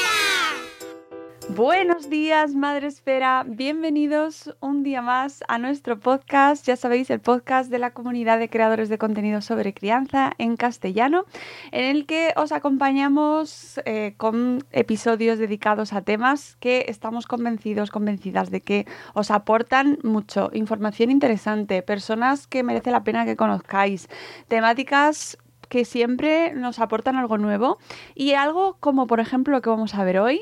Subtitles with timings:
[1.55, 3.43] Buenos días, Madre Esfera.
[3.47, 6.63] Bienvenidos un día más a nuestro podcast.
[6.67, 11.25] Ya sabéis, el podcast de la comunidad de creadores de contenido sobre crianza en castellano,
[11.71, 18.51] en el que os acompañamos eh, con episodios dedicados a temas que estamos convencidos, convencidas
[18.51, 24.07] de que os aportan mucho, información interesante, personas que merece la pena que conozcáis,
[24.47, 25.39] temáticas
[25.69, 27.77] que siempre nos aportan algo nuevo
[28.15, 30.41] y algo como por ejemplo lo que vamos a ver hoy,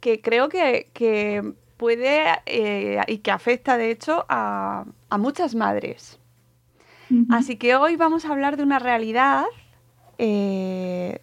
[0.00, 6.18] que creo que, que puede eh, y que afecta de hecho a, a muchas madres.
[7.28, 9.44] Así que hoy vamos a hablar de una realidad
[10.16, 11.20] eh,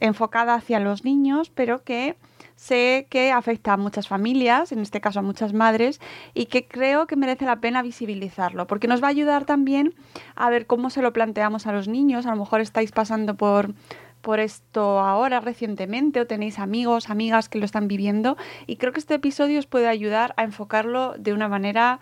[0.00, 2.16] enfocada hacia los niños, pero que
[2.64, 6.00] sé que afecta a muchas familias, en este caso a muchas madres,
[6.32, 9.94] y que creo que merece la pena visibilizarlo, porque nos va a ayudar también
[10.34, 12.24] a ver cómo se lo planteamos a los niños.
[12.24, 13.74] A lo mejor estáis pasando por,
[14.22, 19.00] por esto ahora recientemente o tenéis amigos, amigas que lo están viviendo, y creo que
[19.00, 22.00] este episodio os puede ayudar a enfocarlo de una manera,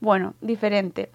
[0.00, 1.10] bueno, diferente.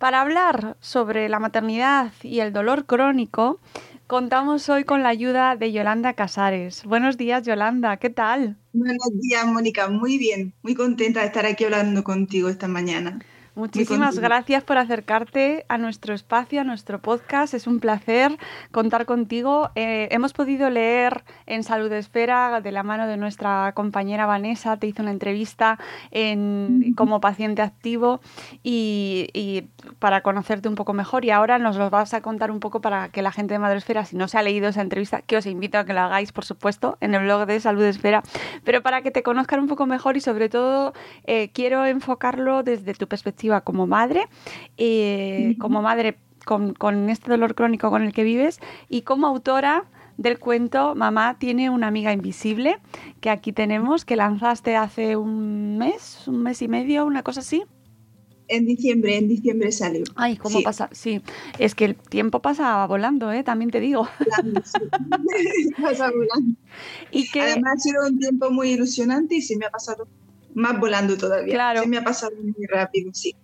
[0.00, 3.60] Para hablar sobre la maternidad y el dolor crónico,
[4.10, 6.82] contamos hoy con la ayuda de Yolanda Casares.
[6.84, 8.56] Buenos días, Yolanda, ¿qué tal?
[8.72, 9.88] Buenos días, Mónica.
[9.88, 13.20] Muy bien, muy contenta de estar aquí hablando contigo esta mañana.
[13.60, 17.52] Muchísimas gracias por acercarte a nuestro espacio, a nuestro podcast.
[17.52, 18.38] Es un placer
[18.72, 19.68] contar contigo.
[19.74, 24.86] Eh, hemos podido leer en Salud Esfera, de la mano de nuestra compañera Vanessa, te
[24.86, 25.78] hizo una entrevista
[26.10, 28.20] en- como paciente activo
[28.62, 29.68] y, y
[29.98, 31.26] para conocerte un poco mejor.
[31.26, 34.06] Y ahora nos lo vas a contar un poco para que la gente de Madresfera,
[34.06, 36.46] si no se ha leído esa entrevista, que os invito a que lo hagáis, por
[36.46, 38.22] supuesto, en el blog de Salud Esfera,
[38.64, 40.94] pero para que te conozcan un poco mejor y sobre todo
[41.24, 44.28] eh, quiero enfocarlo desde tu perspectiva como madre,
[44.76, 49.84] eh, como madre con, con este dolor crónico con el que vives y como autora
[50.16, 52.78] del cuento Mamá tiene una amiga invisible,
[53.20, 57.64] que aquí tenemos, que lanzaste hace un mes, un mes y medio, una cosa así.
[58.48, 60.02] En diciembre, en diciembre salió.
[60.16, 60.64] Ay, ¿cómo Sí.
[60.64, 60.88] pasa?
[60.92, 61.22] Sí,
[61.58, 63.44] es que el tiempo pasa volando, ¿eh?
[63.44, 64.08] también te digo.
[64.18, 64.78] Volando, sí.
[65.80, 66.56] Pasa volando.
[67.12, 70.08] Y que Además ha sido un tiempo muy ilusionante y se me ha pasado
[70.54, 71.54] más volando todavía.
[71.54, 71.82] Claro.
[71.82, 73.34] Se me ha pasado muy rápido, sí.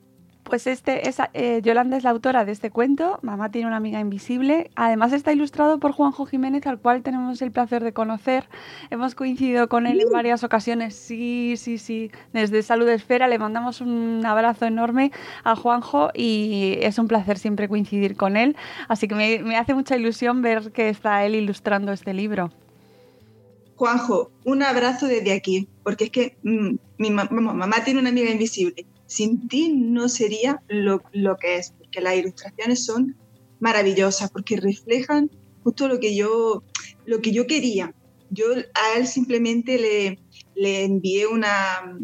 [0.48, 3.98] Pues este, esa, eh, Yolanda es la autora de este cuento, Mamá tiene una amiga
[3.98, 4.70] invisible.
[4.76, 8.48] Además está ilustrado por Juanjo Jiménez, al cual tenemos el placer de conocer.
[8.90, 10.94] Hemos coincidido con él en varias ocasiones.
[10.94, 12.12] Sí, sí, sí.
[12.32, 15.10] Desde Salud Esfera le mandamos un abrazo enorme
[15.42, 18.56] a Juanjo y es un placer siempre coincidir con él.
[18.86, 22.52] Así que me, me hace mucha ilusión ver que está él ilustrando este libro.
[23.76, 28.86] Juanjo, un abrazo desde aquí, porque es que mm, mi mamá tiene una amiga invisible.
[29.06, 33.16] Sin ti no sería lo, lo que es, porque las ilustraciones son
[33.60, 35.30] maravillosas, porque reflejan
[35.62, 36.62] justo lo que yo,
[37.04, 37.94] lo que yo quería.
[38.30, 40.18] Yo a él simplemente le,
[40.54, 41.98] le envié una,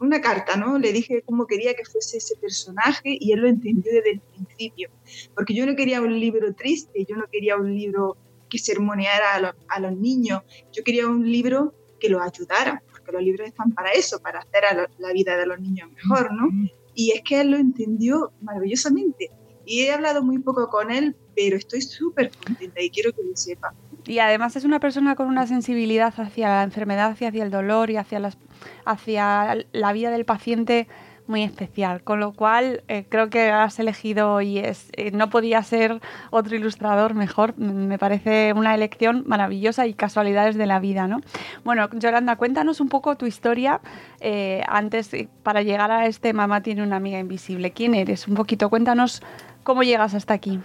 [0.00, 0.78] una carta, ¿no?
[0.78, 4.90] Le dije cómo quería que fuese ese personaje y él lo entendió desde el principio.
[5.34, 8.16] Porque yo no quería un libro triste, yo no quería un libro
[8.48, 10.42] que sermoneara a, los- a los niños,
[10.72, 14.64] yo quería un libro que los ayudara, porque los libros están para eso, para hacer
[14.64, 16.48] a lo- la vida de los niños mejor, ¿no?
[16.94, 19.30] Y es que él lo entendió maravillosamente.
[19.70, 23.36] y he hablado muy poco con él, pero estoy súper contenta y quiero que lo
[23.36, 23.74] sepa.
[24.06, 27.90] Y además es una persona con una sensibilidad hacia la enfermedad y hacia el dolor
[27.90, 28.38] y hacia, las,
[28.86, 30.88] hacia la vida del paciente
[31.28, 35.62] muy especial, con lo cual eh, creo que has elegido y es, eh, no podía
[35.62, 41.20] ser otro ilustrador mejor, me parece una elección maravillosa y casualidades de la vida, ¿no?
[41.64, 43.80] Bueno, Yolanda, cuéntanos un poco tu historia
[44.20, 45.10] eh, antes,
[45.42, 47.72] para llegar a este Mamá tiene una amiga invisible.
[47.72, 48.26] ¿Quién eres?
[48.26, 49.22] Un poquito, cuéntanos
[49.62, 50.60] cómo llegas hasta aquí.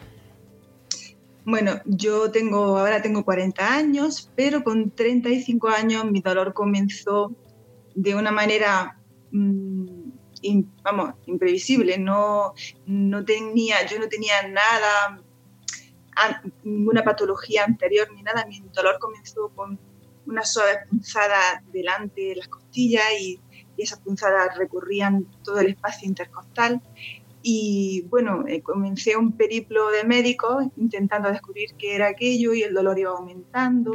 [1.46, 7.36] Bueno, yo tengo, ahora tengo 40 años, pero con 35 años mi dolor comenzó
[7.96, 8.98] de una manera
[10.84, 12.54] vamos, imprevisible, no,
[12.86, 15.22] no tenía, yo no tenía nada,
[16.64, 19.80] ninguna patología anterior ni nada, mi dolor comenzó con
[20.26, 23.40] una suave punzada delante de las costillas y,
[23.76, 26.80] esas punzadas recorrían todo el espacio intercostal
[27.42, 32.76] y bueno, eh, comencé un periplo de médicos intentando descubrir qué era aquello y el
[32.76, 33.94] dolor iba aumentando.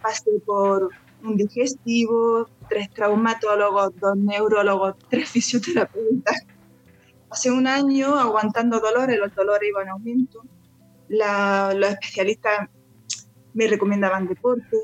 [0.00, 0.90] Pasé por
[1.22, 6.46] un digestivo, tres traumatólogos, dos neurólogos, tres fisioterapeutas.
[7.30, 10.42] Hace un año aguantando dolores, los dolores iban en aumento.
[11.08, 12.68] los especialistas
[13.54, 14.76] me recomendaban deporte.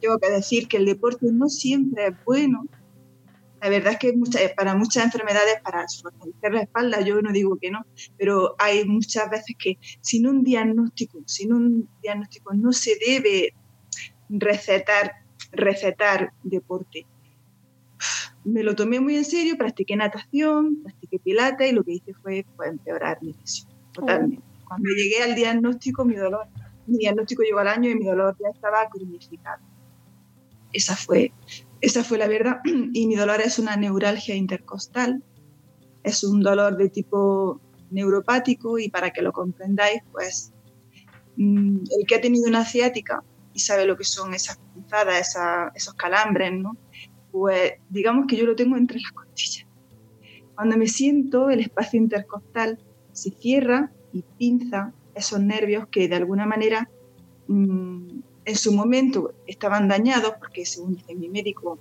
[0.00, 2.64] Tengo que decir que el deporte no siempre es bueno.
[3.62, 4.14] La verdad es que
[4.54, 7.86] para muchas enfermedades, para fortalecer la espalda, yo no digo que no,
[8.18, 13.54] pero hay muchas veces que sin un diagnóstico, sin un diagnóstico no se debe
[14.28, 15.23] recetar
[15.56, 17.06] recetar deporte.
[18.44, 22.44] Me lo tomé muy en serio, practiqué natación, practiqué pilata y lo que hice fue,
[22.66, 24.44] empeorar mi lesión, totalmente.
[24.46, 24.68] Oh.
[24.68, 26.46] Cuando llegué al diagnóstico, mi dolor,
[26.86, 29.62] mi diagnóstico llegó al año y mi dolor ya estaba cronificado.
[30.72, 31.32] Esa fue,
[31.80, 32.60] esa fue la verdad.
[32.92, 35.22] Y mi dolor es una neuralgia intercostal,
[36.02, 37.60] es un dolor de tipo
[37.90, 40.52] neuropático y para que lo comprendáis, pues
[41.36, 43.22] mm, el que ha tenido una ciática
[43.54, 45.36] y sabe lo que son esas punzadas,
[45.74, 46.76] esos calambres, ¿no?
[47.30, 49.66] Pues digamos que yo lo tengo entre las costillas.
[50.54, 52.78] Cuando me siento, el espacio intercostal
[53.12, 56.88] se cierra y pinza esos nervios que de alguna manera
[57.46, 61.78] mm, en su momento estaban dañados, porque según dice mi médico,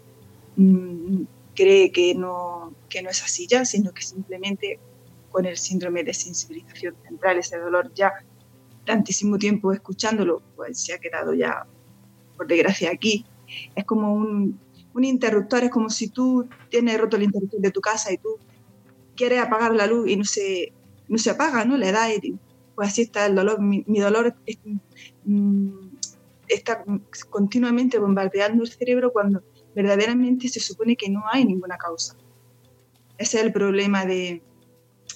[0.56, 1.24] mm,
[1.56, 4.80] cree que no, que no es así ya, sino que simplemente
[5.32, 8.14] con el síndrome de sensibilización central, ese dolor ya
[8.86, 11.66] tantísimo tiempo escuchándolo, pues se ha quedado ya,
[12.38, 13.26] por desgracia, aquí.
[13.76, 14.60] Es como un,
[14.94, 18.38] un interruptor, es como si tú tienes roto el interruptor de tu casa y tú
[19.16, 20.74] quieres apagar la luz y no se,
[21.08, 21.78] no se apaga, ¿no?
[21.78, 22.38] Le da y
[22.76, 23.62] pues así está el dolor.
[23.62, 24.36] Mi, dolor
[25.26, 25.70] mm,
[26.48, 26.84] está
[27.30, 29.44] continuamente bombardeando el cerebro cuando
[29.76, 32.16] verdaderamente se supone que no hay ninguna causa.
[33.18, 34.42] Ese es el problema de,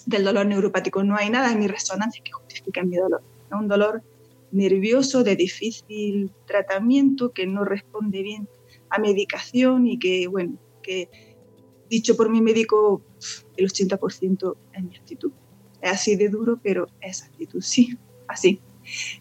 [0.06, 1.04] del dolor neuropático.
[1.04, 3.22] No hay nada en mi resonancia que justifique mi dolor
[3.56, 4.04] un dolor
[4.52, 8.48] nervioso de difícil tratamiento que no responde bien
[8.90, 11.10] a medicación y que, bueno, que
[11.90, 13.02] dicho por mi médico,
[13.56, 15.32] el 80% es mi actitud.
[15.82, 17.98] Es así de duro, pero es actitud, sí,
[18.28, 18.62] así.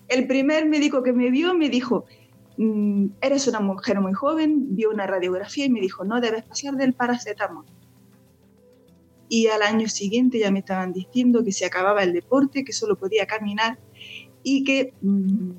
[0.08, 2.06] El primer médico que me vio me dijo,
[2.56, 6.74] mm, eres una mujer muy joven, vio una radiografía y me dijo, no debes pasar
[6.74, 7.66] del paracetamol.
[9.28, 12.96] Y al año siguiente ya me estaban diciendo que se acababa el deporte, que solo
[12.96, 13.76] podía caminar
[14.48, 15.50] y que, mm,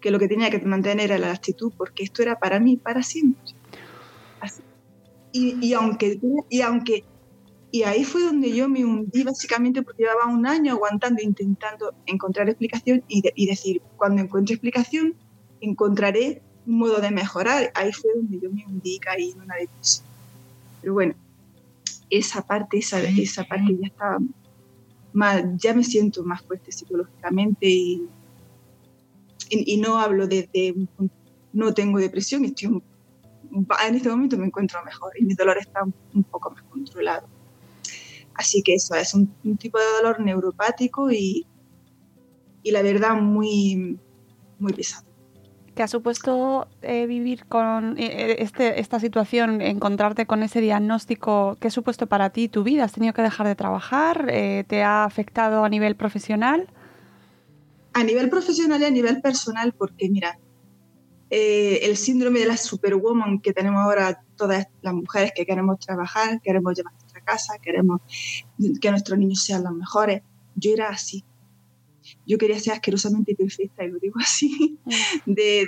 [0.00, 3.02] que lo que tenía que mantener era la actitud, porque esto era para mí para
[3.02, 3.52] siempre.
[5.32, 6.18] Y, y, aunque,
[6.48, 7.04] y aunque
[7.70, 12.48] y ahí fue donde yo me hundí básicamente porque llevaba un año aguantando, intentando encontrar
[12.48, 15.14] explicación y, y, decir, cuando encuentre explicación,
[15.60, 17.70] encontraré un modo de mejorar.
[17.74, 20.06] Ahí fue donde yo me hundí caí en una depresión.
[20.80, 21.14] Pero bueno,
[22.08, 24.18] esa parte, esa, esa parte ya estaba
[25.56, 28.08] ya me siento más fuerte psicológicamente y,
[29.78, 30.74] no hablo desde,
[31.52, 32.82] no tengo depresión, estoy
[33.86, 37.26] en este momento me encuentro mejor y mi dolor está un, poco más controlado.
[38.34, 41.46] Así que eso es un, tipo de dolor neuropático y,
[42.62, 43.98] y la verdad muy,
[44.58, 45.09] muy pesado.
[45.80, 51.56] ¿Qué ha supuesto eh, vivir con eh, eh, este, esta situación, encontrarte con ese diagnóstico?
[51.58, 52.84] ¿Qué ha supuesto para ti tu vida?
[52.84, 54.26] ¿Has tenido que dejar de trabajar?
[54.26, 56.68] ¿Te ha afectado a nivel profesional?
[57.94, 60.38] A nivel profesional y a nivel personal, porque mira,
[61.30, 66.76] el síndrome de la superwoman que tenemos ahora todas las mujeres que queremos trabajar, queremos
[66.76, 68.02] llevar nuestra casa, queremos
[68.82, 70.20] que nuestros niños sean los mejores.
[70.56, 71.24] Yo era así
[72.26, 74.90] yo quería ser asquerosamente perfecta, y lo digo así, mm.
[75.26, 75.66] de,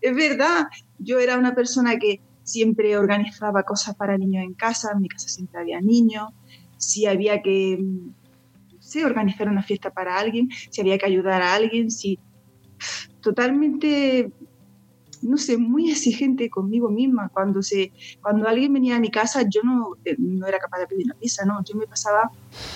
[0.00, 0.66] es verdad,
[0.98, 5.28] yo era una persona que siempre organizaba cosas para niños en casa, en mi casa
[5.28, 6.30] siempre había niños,
[6.76, 7.78] si había que,
[8.80, 12.18] sé organizar una fiesta para alguien, si había que ayudar a alguien, si
[13.20, 14.32] totalmente
[15.22, 17.28] no sé, muy exigente conmigo misma.
[17.28, 20.86] Cuando, se, cuando alguien venía a mi casa, yo no, eh, no era capaz de
[20.86, 21.62] pedir una pizza, no.
[21.64, 22.30] Yo me pasaba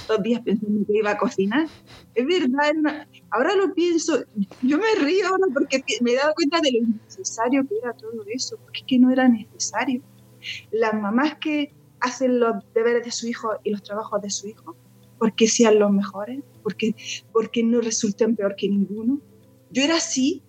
[0.08, 1.66] dos días pensando que iba a cocinar.
[2.14, 4.24] Es verdad, ahora lo pienso,
[4.62, 8.24] yo me río ahora porque me he dado cuenta de lo necesario que era todo
[8.26, 10.02] eso, porque es que no era necesario.
[10.70, 14.76] Las mamás que hacen los deberes de su hijo y los trabajos de su hijo,
[15.18, 16.94] porque sean los mejores, porque,
[17.32, 19.20] porque no resulten peor que ninguno.
[19.70, 20.43] Yo era así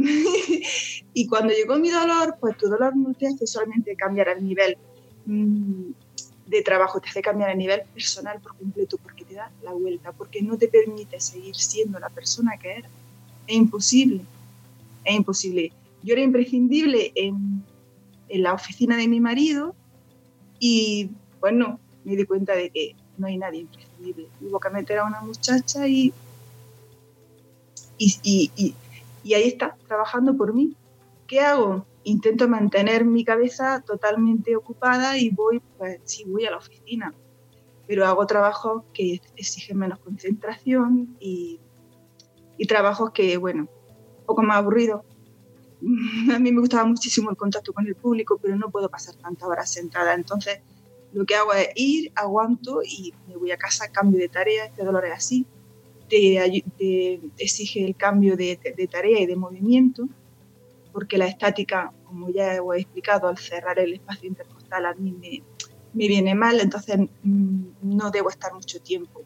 [1.14, 4.76] y cuando llegó mi dolor, pues tu dolor no te hace solamente cambiar el nivel
[5.26, 5.90] mm,
[6.46, 10.12] de trabajo, te hace cambiar el nivel personal por completo, porque te da la vuelta,
[10.12, 12.90] porque no te permite seguir siendo la persona que eres.
[13.46, 14.22] Es imposible,
[15.04, 15.72] es imposible.
[16.02, 17.62] Yo era imprescindible en,
[18.28, 19.74] en la oficina de mi marido
[20.58, 24.28] y, bueno, me di cuenta de que no hay nadie imprescindible.
[24.40, 26.12] Hubo que meter a una muchacha y,
[27.98, 28.74] y
[29.22, 30.76] y ahí está, trabajando por mí.
[31.26, 31.86] ¿Qué hago?
[32.04, 37.14] Intento mantener mi cabeza totalmente ocupada y voy, pues sí, voy a la oficina,
[37.86, 41.60] pero hago trabajos que exigen menos concentración y,
[42.56, 43.68] y trabajos que, bueno,
[44.20, 45.02] un poco más aburridos.
[46.34, 49.48] A mí me gustaba muchísimo el contacto con el público, pero no puedo pasar tantas
[49.48, 50.14] horas sentada.
[50.14, 50.60] Entonces,
[51.12, 54.84] lo que hago es ir, aguanto y me voy a casa, cambio de tarea, este
[54.84, 55.46] dolor es así,
[56.10, 58.58] te, exige el cambio de,
[58.90, 60.08] tarea y de movimiento,
[60.92, 65.42] porque la estática, como ya he explicado, al cerrar el espacio intercostal a mí me,
[65.94, 69.22] me viene mal, entonces mm, no debo estar mucho tiempo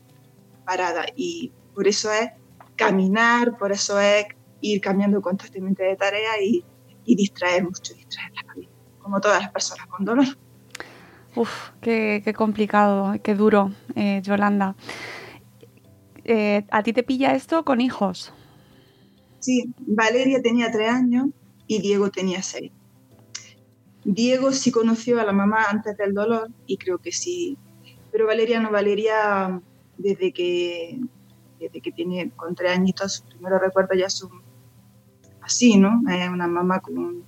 [0.64, 2.30] parada y por eso es
[2.76, 4.26] caminar, por eso es
[4.60, 6.64] ir cambiando constantemente de tarea y,
[7.04, 10.26] y distraer mucho, distraer la cabeza, como todas las personas con dolor.
[11.36, 14.76] Uf, qué, qué complicado, qué duro, eh, Yolanda.
[16.24, 18.32] Eh, ¿a ti te pilla esto con hijos?
[19.40, 21.26] Sí, Valeria tenía tres años
[21.66, 22.72] y Diego tenía seis.
[24.04, 27.56] Diego sí conoció a la mamá antes del dolor y creo que sí,
[28.10, 29.60] pero Valeria no, Valeria
[29.98, 31.00] desde que,
[31.58, 34.30] desde que tiene con tres añitos, sus primeros recuerdos ya son
[35.40, 36.02] así, ¿no?
[36.10, 37.22] Es una mamá con...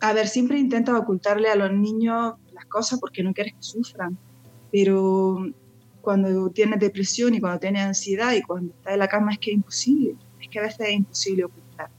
[0.00, 4.16] A ver, siempre intenta ocultarle a los niños las cosas porque no quieres que sufran,
[4.70, 5.44] pero
[6.08, 9.50] cuando tienes depresión y cuando tienes ansiedad y cuando estás en la cama es que
[9.50, 11.90] es imposible, es que a veces es imposible ocultar.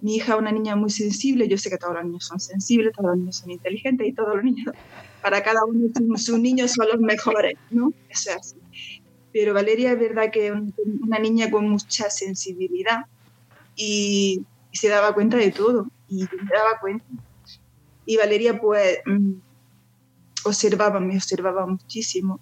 [0.00, 2.94] Mi hija es una niña muy sensible, yo sé que todos los niños son sensibles,
[2.94, 4.74] todos los niños son inteligentes y todos los niños,
[5.22, 7.92] para cada uno sus niños son los mejores, ¿no?
[8.08, 8.56] Eso es así.
[9.30, 10.54] Pero Valeria es verdad que es
[11.02, 13.04] una niña con mucha sensibilidad
[13.76, 14.42] y,
[14.72, 17.04] se daba cuenta de todo y me daba cuenta.
[18.06, 19.32] Y Valeria pues mm,
[20.44, 22.40] observaba, me observaba muchísimo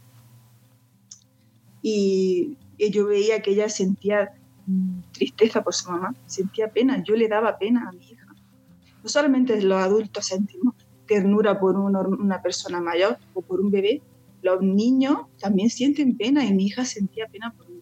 [1.88, 2.57] y,
[2.90, 4.33] yo veía que ella sentía
[4.66, 8.26] mm, tristeza por su mamá, sentía pena, yo le daba pena a mi hija.
[9.02, 10.75] No solamente los adultos sentimos
[11.07, 14.02] ternura por una persona mayor o por un bebé,
[14.43, 17.81] los niños también sienten pena y mi hija sentía pena por mí.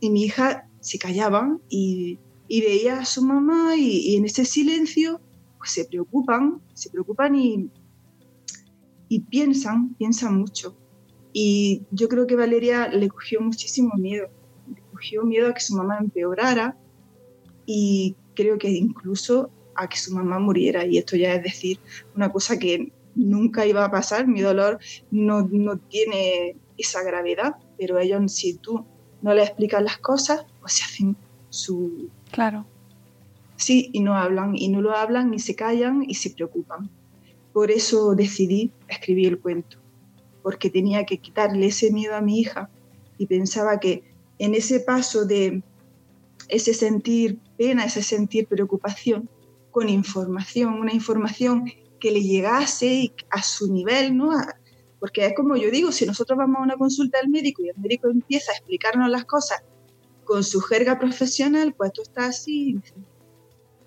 [0.00, 2.18] Y mi hija se callaba y,
[2.48, 5.20] veía a su mamá y, y, en ese silencio
[5.56, 7.70] pues se preocupan, se preocupan y,
[9.08, 10.76] y piensan, piensan mucho.
[11.38, 14.28] Y yo creo que Valeria le cogió muchísimo miedo,
[14.74, 16.78] le cogió miedo a que su mamá empeorara
[17.66, 20.86] y creo que incluso a que su mamá muriera.
[20.86, 21.78] Y esto ya es decir,
[22.14, 24.78] una cosa que nunca iba a pasar, mi dolor
[25.10, 28.86] no, no tiene esa gravedad, pero ellos si tú
[29.20, 31.16] no le explicas las cosas, pues se hacen
[31.50, 32.08] su...
[32.32, 32.64] Claro.
[33.56, 36.88] Sí, y no hablan, y no lo hablan, y se callan, y se preocupan.
[37.52, 39.84] Por eso decidí escribir el cuento
[40.46, 42.70] porque tenía que quitarle ese miedo a mi hija
[43.18, 44.04] y pensaba que
[44.38, 45.60] en ese paso de
[46.46, 49.28] ese sentir pena, ese sentir preocupación,
[49.72, 51.64] con información, una información
[51.98, 54.30] que le llegase a su nivel, ¿no?
[55.00, 57.78] porque es como yo digo, si nosotros vamos a una consulta al médico y el
[57.78, 59.64] médico empieza a explicarnos las cosas
[60.22, 62.78] con su jerga profesional, pues tú estás así,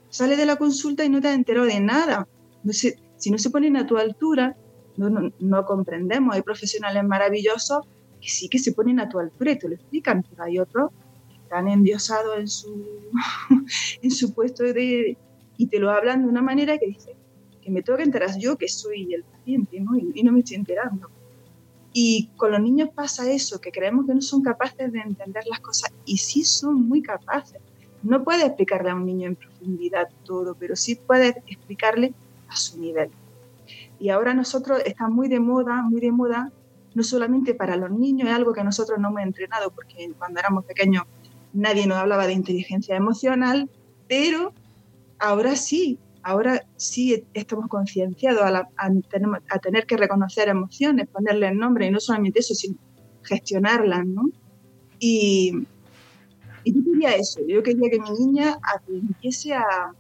[0.09, 2.27] sale de la consulta y no te has enterado de nada.
[2.65, 4.57] No si no se ponen a tu altura,
[4.97, 6.35] no, comprendemos.
[6.35, 7.85] Hay profesionales maravillosos
[8.21, 10.91] que sí que se ponen a tu altura y te lo explican, pero hay otros
[11.29, 12.85] que están endiosados en su,
[14.01, 15.17] en su puesto de,
[15.57, 17.15] y te lo hablan de una manera que dice
[17.61, 19.95] que me tengo que enterar yo que soy el paciente ¿no?
[19.97, 21.09] Y, y, no me estoy enterando.
[21.91, 25.59] Y con los niños pasa eso, que creemos que no son capaces de entender las
[25.59, 27.61] cosas y sí son muy capaces.
[28.03, 32.13] No puedes explicarle a un niño en profundidad todo, pero sí puedes explicarle
[32.47, 33.09] a su nivel.
[33.99, 36.51] Y ahora nosotros está muy de moda, muy de moda
[36.95, 40.65] no solamente para los niños, es algo que nosotros no hemos entrenado, porque cuando éramos
[40.65, 41.03] pequeños
[41.53, 43.69] nadie nos hablaba de inteligencia emocional,
[44.07, 44.53] pero
[45.19, 51.99] ahora sí, ahora sí estamos concienciados a, tener que reconocer emociones, ponerle nombre, y no
[51.99, 52.75] solamente eso, sino
[53.23, 54.29] gestionarlas, ¿no?
[54.99, 55.53] Y,
[56.65, 59.93] yo quería eso, yo quería que mi niña aprendiese a,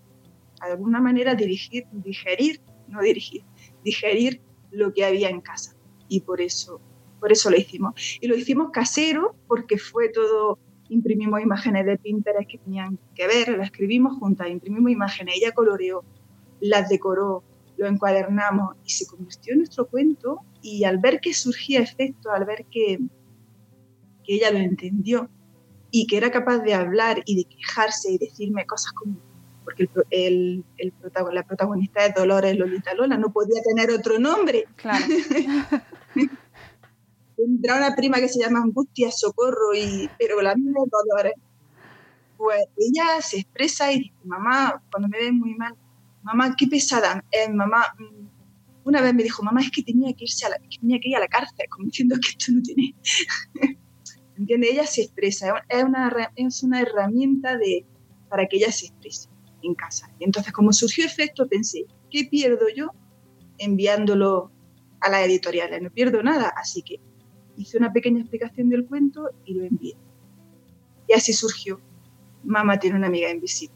[0.63, 3.43] de alguna manera, dirigir, digerir, no dirigir,
[3.83, 5.75] digerir lo que había en casa.
[6.07, 6.81] Y por eso,
[7.19, 8.17] por eso lo hicimos.
[8.21, 10.59] Y lo hicimos casero porque fue todo,
[10.89, 16.03] imprimimos imágenes de Pinterest que tenían que ver, las escribimos juntas, imprimimos imágenes, ella coloreó,
[16.59, 17.43] las decoró,
[17.77, 22.45] lo encuadernamos y se convirtió en nuestro cuento y al ver que surgía efecto, al
[22.45, 22.99] ver que,
[24.25, 25.29] que ella lo entendió
[25.91, 29.17] y que era capaz de hablar y de quejarse y decirme cosas como
[29.69, 30.93] porque el, el,
[31.31, 34.65] la protagonista de Dolores Lolita Lola no podía tener otro nombre.
[34.75, 35.05] Claro.
[37.37, 41.33] Tendrá una prima que se llama Angustia, Socorro, y, pero la misma de Dolores.
[42.37, 45.75] Pues ella se expresa y dice, mamá, cuando me ven muy mal,
[46.23, 47.23] mamá, qué pesada.
[47.31, 48.27] Eh, mamá, mm,
[48.85, 51.15] una vez me dijo, mamá, es que tenía que irse a la, tenía que ir
[51.15, 52.95] a la cárcel, como diciendo que esto no tiene...
[54.37, 54.69] ¿Entiende?
[54.71, 57.85] Ella se expresa, es una, es una herramienta de,
[58.29, 59.27] para que ella se exprese
[59.63, 60.11] en casa.
[60.19, 62.91] Y entonces, como surgió efecto, pensé, ¿qué pierdo yo
[63.57, 64.51] enviándolo
[65.01, 65.81] a la editorial?
[65.81, 66.99] No pierdo nada, así que
[67.57, 69.95] hice una pequeña explicación del cuento y lo envié.
[71.07, 71.79] Y así surgió.
[72.43, 73.75] Mamá tiene una amiga invisible.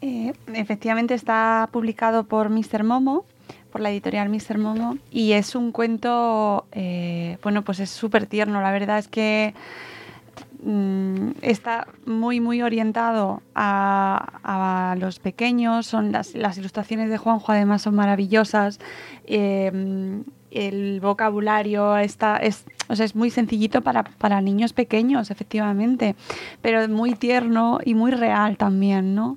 [0.00, 2.84] Eh, efectivamente está publicado por Mr.
[2.84, 3.24] Momo,
[3.72, 4.58] por la editorial Mr.
[4.58, 8.60] Momo, y es un cuento, eh, bueno, pues es súper tierno.
[8.60, 9.54] La verdad es que
[10.62, 15.86] Mm, está muy, muy orientado a, los pequeños.
[15.86, 18.80] Son las, ilustraciones de Juanjo, además, son maravillosas.
[19.24, 26.16] Eh, el vocabulario está, es, es muy sencillito para, niños pequeños, efectivamente,
[26.62, 29.36] pero muy tierno y muy real también, ¿no?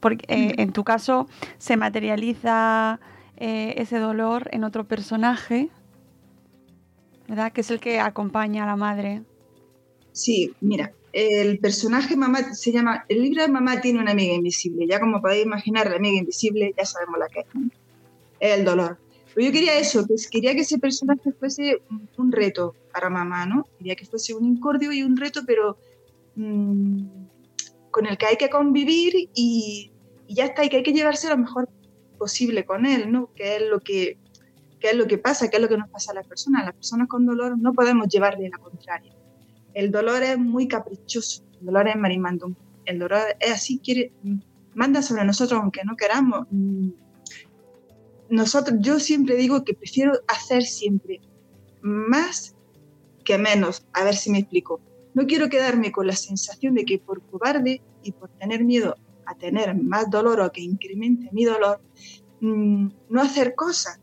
[0.00, 3.00] Porque eh, en tu caso se materializa
[3.36, 5.70] eh, ese dolor en otro personaje,
[7.28, 7.52] ¿verdad?
[7.52, 9.22] Que es el que acompaña a la madre.
[10.12, 14.86] Sí, mira, el personaje mamá se llama, el libro de mamá tiene una amiga invisible,
[14.86, 17.46] ya como podéis imaginar, la amiga invisible, ya sabemos la que es,
[18.40, 18.98] el dolor.
[19.34, 21.82] Pero yo quería eso, que quería que ese personaje fuese
[22.16, 23.66] un reto para mamá, ¿no?
[23.78, 25.76] Quería que fuese un incordio y un reto, pero
[26.36, 27.02] mm,
[27.90, 29.90] con el que hay que convivir y,
[30.28, 31.68] ya está, y que hay que llevarse lo mejor
[32.18, 33.30] posible con él, ¿no?
[33.34, 34.18] Que es lo que,
[34.80, 36.64] que es lo que pasa, que es lo que nos pasa a las personas.
[36.64, 39.17] Las personas con dolor no podemos llevarle la contraria
[39.78, 42.52] el dolor es muy caprichoso, el dolor es marimandum,
[42.84, 44.12] el dolor es así, quiere,
[44.74, 46.48] manda sobre nosotros aunque no queramos.
[48.28, 51.20] Nosotros, yo siempre digo que prefiero hacer siempre
[51.80, 52.56] más
[53.24, 54.80] que menos, a ver si me explico.
[55.14, 59.36] No quiero quedarme con la sensación de que por cobarde y por tener miedo a
[59.36, 61.80] tener más dolor o que incremente mi dolor,
[62.40, 64.00] mm, no hacer cosas,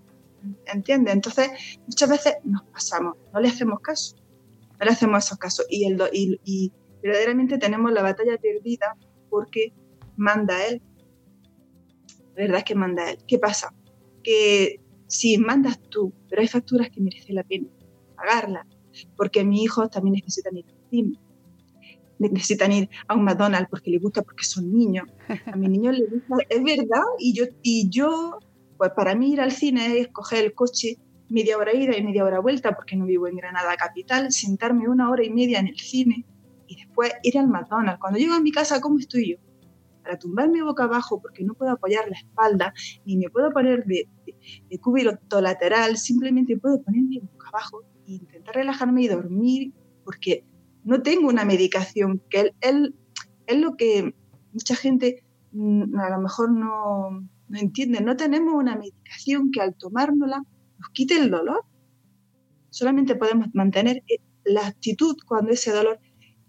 [0.67, 1.15] ¿entiendes?
[1.15, 1.49] Entonces,
[1.85, 4.15] muchas veces nos pasamos, no le hacemos caso
[4.79, 5.65] no le hacemos esos casos.
[5.69, 8.95] Y, el, y, verdaderamente tenemos la batalla perdida
[9.29, 9.73] porque
[10.17, 10.81] manda él.
[12.35, 13.17] La verdad es que manda él.
[13.27, 13.73] ¿Qué pasa?
[14.23, 17.67] Que si mandas tú, pero hay facturas que merece la pena
[18.15, 18.65] pagarlas,
[19.17, 21.19] porque mis hijos también necesitan ir al cine,
[22.17, 25.07] necesitan ir a un McDonald's porque les gusta, porque son niños.
[25.45, 28.39] A mis niños les gusta, es verdad, y yo, y yo,
[28.77, 30.97] pues para mí ir al cine es coger el coche
[31.29, 35.09] media hora ida y media hora vuelta, porque no vivo en Granada capital, sentarme una
[35.09, 36.25] hora y media en el cine
[36.67, 37.99] y después ir al McDonald's.
[37.99, 39.37] Cuando llego a mi casa, ¿cómo estoy yo?
[40.03, 42.73] Para tumbarme boca abajo porque no puedo apoyar la espalda,
[43.05, 44.07] ni me puedo poner de,
[44.69, 50.45] de, cúbito lateral, simplemente puedo ponerme boca abajo e intentar relajarme y dormir, porque
[50.83, 54.13] no tengo una medicación, que es lo que
[54.53, 58.01] mucha gente mm, a lo mejor no, no entiende.
[58.01, 60.43] No tenemos una medicación que al tomárnosla
[60.93, 61.63] quite el dolor.
[62.69, 64.03] Solamente podemos mantener
[64.43, 65.99] la actitud cuando ese dolor,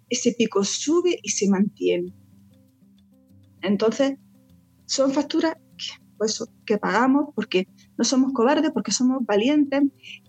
[0.09, 2.12] ese pico sube y se mantiene.
[3.62, 4.18] Entonces,
[4.87, 9.83] son facturas que, pues, que pagamos porque no somos cobardes, porque somos valientes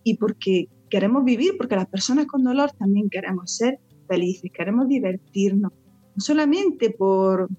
[0.03, 5.71] y porque queremos vivir, porque las personas con dolor también queremos ser felices, queremos divertirnos,
[6.15, 7.49] no solamente por,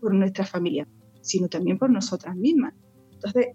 [0.00, 0.86] por nuestra familia,
[1.20, 2.74] sino también por nosotras mismas.
[3.12, 3.46] Entonces,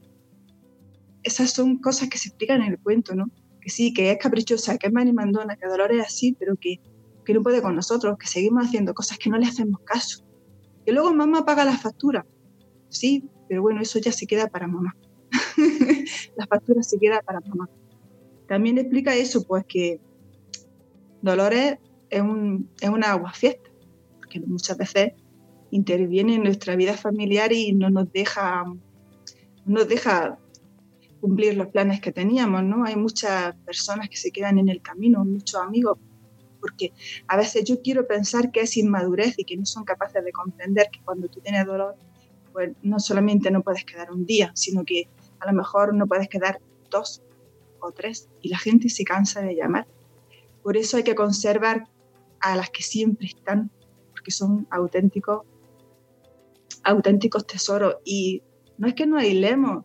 [1.27, 3.29] esas son cosas que se explican en el cuento, ¿no?
[3.61, 6.79] Que sí, que es caprichosa, que es mandona, que Dolores es así, pero que,
[7.25, 10.25] que no puede con nosotros, que seguimos haciendo cosas que no le hacemos caso.
[10.85, 12.25] Que luego mamá paga la factura,
[12.89, 14.95] sí, pero bueno, eso ya se queda para mamá.
[16.37, 17.69] la factura se queda para mamá.
[18.47, 19.99] también explica eso, pues que
[21.21, 21.77] Dolores
[22.09, 23.69] es, un, es una agua fiesta,
[24.17, 25.11] porque muchas veces
[25.71, 28.77] interviene en nuestra vida familiar y no nos deja, no
[29.65, 30.39] nos deja
[31.27, 32.85] cumplir los planes que teníamos, ¿no?
[32.85, 35.99] Hay muchas personas que se quedan en el camino, muchos amigos,
[36.61, 36.93] porque
[37.27, 40.87] a veces yo quiero pensar que es inmadurez y que no son capaces de comprender
[40.89, 41.95] que cuando tú tienes dolor,
[42.53, 45.09] pues no solamente no puedes quedar un día, sino que
[45.41, 47.21] a lo mejor no puedes quedar dos
[47.81, 49.85] o tres y la gente se cansa de llamar.
[50.63, 51.89] Por eso hay que conservar
[52.39, 53.69] a las que siempre están,
[54.11, 55.41] porque son auténticos,
[56.83, 57.97] auténticos tesoros.
[58.05, 58.43] Y
[58.77, 59.83] no es que nos aislemos,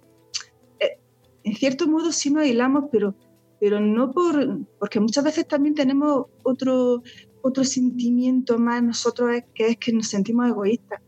[1.45, 3.15] en cierto modo sí nos aislamos, pero,
[3.61, 7.03] pero no por, porque muchas veces también tenemos otro,
[7.43, 11.01] otro sentimiento más nosotros, que es que nos sentimos egoístas.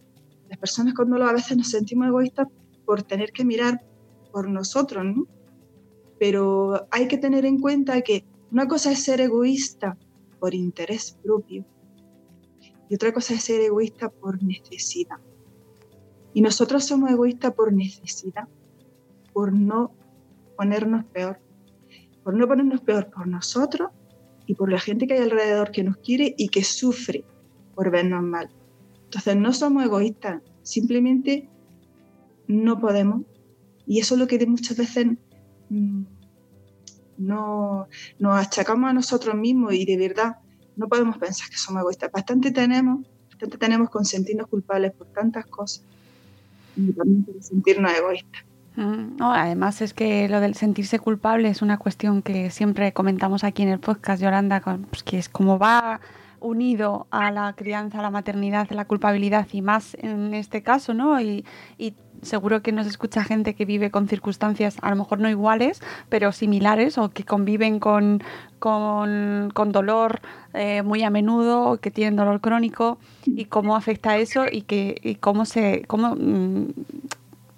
[0.48, 2.48] Las personas con dolor a veces nos sentimos egoístas
[2.84, 3.84] por tener que mirar
[4.32, 5.26] por nosotros, ¿no?
[6.18, 9.96] Pero hay que tener en cuenta que una cosa es ser egoísta
[10.38, 11.64] por interés propio
[12.88, 15.16] y otra cosa es ser egoísta por necesidad.
[16.34, 18.48] Y nosotros somos egoístas por necesidad,
[19.32, 19.92] por no
[20.56, 21.38] ponernos peor,
[22.22, 23.90] por no ponernos peor por nosotros
[24.46, 27.24] y por la gente que hay alrededor que nos quiere y que sufre
[27.74, 28.50] por vernos mal.
[29.04, 31.48] Entonces no somos egoístas, simplemente
[32.48, 33.22] no podemos.
[33.86, 35.06] Y eso es lo que muchas veces
[35.68, 36.02] mm,
[37.18, 37.88] no,
[38.18, 40.36] nos achacamos a nosotros mismos y de verdad
[40.76, 42.10] no podemos pensar que somos egoístas.
[42.10, 45.84] Bastante tenemos, bastante tenemos con sentirnos culpables por tantas cosas
[46.76, 48.44] y también por sentirnos egoístas.
[48.76, 53.62] No, además es que lo del sentirse culpable es una cuestión que siempre comentamos aquí
[53.62, 54.60] en el podcast, Yolanda,
[54.90, 56.00] pues que es como va
[56.40, 60.92] unido a la crianza, a la maternidad, a la culpabilidad y más en este caso,
[60.92, 61.20] ¿no?
[61.20, 61.44] Y,
[61.78, 65.80] y seguro que nos escucha gente que vive con circunstancias a lo mejor no iguales,
[66.08, 68.22] pero similares o que conviven con,
[68.58, 70.20] con, con dolor
[70.52, 74.96] eh, muy a menudo o que tienen dolor crónico y cómo afecta eso y, que,
[75.02, 75.84] y cómo se...
[75.87, 76.66] Cómo, mm,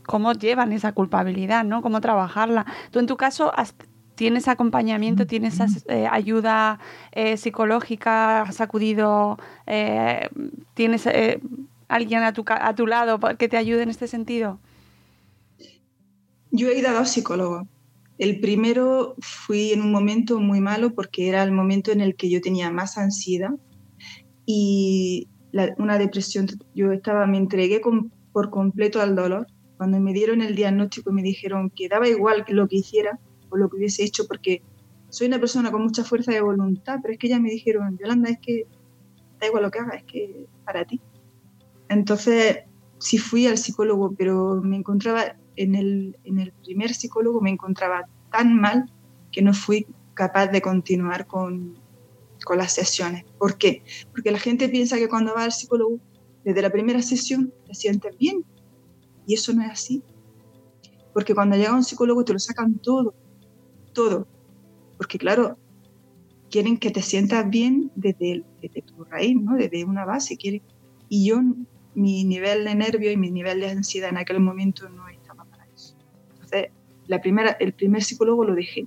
[0.07, 1.83] cómo llevan esa culpabilidad, ¿no?
[1.83, 2.67] Cómo trabajarla.
[2.91, 3.75] Tú en tu caso has,
[4.17, 5.27] ¿Tienes acompañamiento?
[5.27, 6.81] ¿Tienes eh, ayuda
[7.13, 8.43] eh, psicológica?
[8.43, 9.39] ¿Has acudido?
[9.67, 10.31] Eh,
[10.73, 11.07] ¿Tienes
[11.87, 14.59] alguien a tu, a tu lado que te ayude en este sentido?
[16.51, 17.65] Yo he ido a dos psicólogos.
[18.17, 22.31] El primero fui en un momento muy malo porque era el momento en el que
[22.31, 23.51] yo tenía más ansiedad
[24.47, 25.29] y
[25.77, 26.47] una depresión.
[26.75, 27.83] Yo estaba, me entregué
[28.33, 29.47] por completo al dolor.
[29.77, 33.19] Cuando me dieron el diagnóstico me dijeron que daba igual lo que hiciera,
[33.51, 34.63] o lo que hubiese hecho porque
[35.09, 38.31] soy una persona con mucha fuerza de voluntad, pero es que ya me dijeron, Yolanda,
[38.31, 38.67] es que
[39.41, 41.01] da igual lo que haga, es que para ti.
[41.89, 42.59] Entonces,
[42.99, 48.09] sí fui al psicólogo, pero me encontraba en el, en el primer psicólogo, me encontraba
[48.31, 48.91] tan mal
[49.31, 51.79] que no fui capaz de continuar con,
[52.45, 53.25] con las sesiones.
[53.39, 53.83] ¿Por qué?
[54.11, 55.99] Porque la gente piensa que cuando va al psicólogo,
[56.45, 58.45] desde la primera sesión, te sientes bien.
[59.27, 60.03] Y eso no es así.
[61.13, 63.15] Porque cuando llega un psicólogo te lo sacan todo
[63.97, 64.29] todo.
[64.99, 65.57] Porque claro,
[66.51, 68.45] quieren que te sientas bien desde,
[68.83, 69.57] tu raíz, ¿no?
[69.57, 70.37] desde una base.
[70.37, 70.63] Quieren,
[71.09, 71.41] y yo,
[71.95, 75.67] mi nivel de nervio y mi nivel de ansiedad en aquel momento no estaba para
[75.75, 75.97] eso.
[76.35, 76.69] Entonces,
[77.07, 78.87] la primera, el primer psicólogo lo dejé.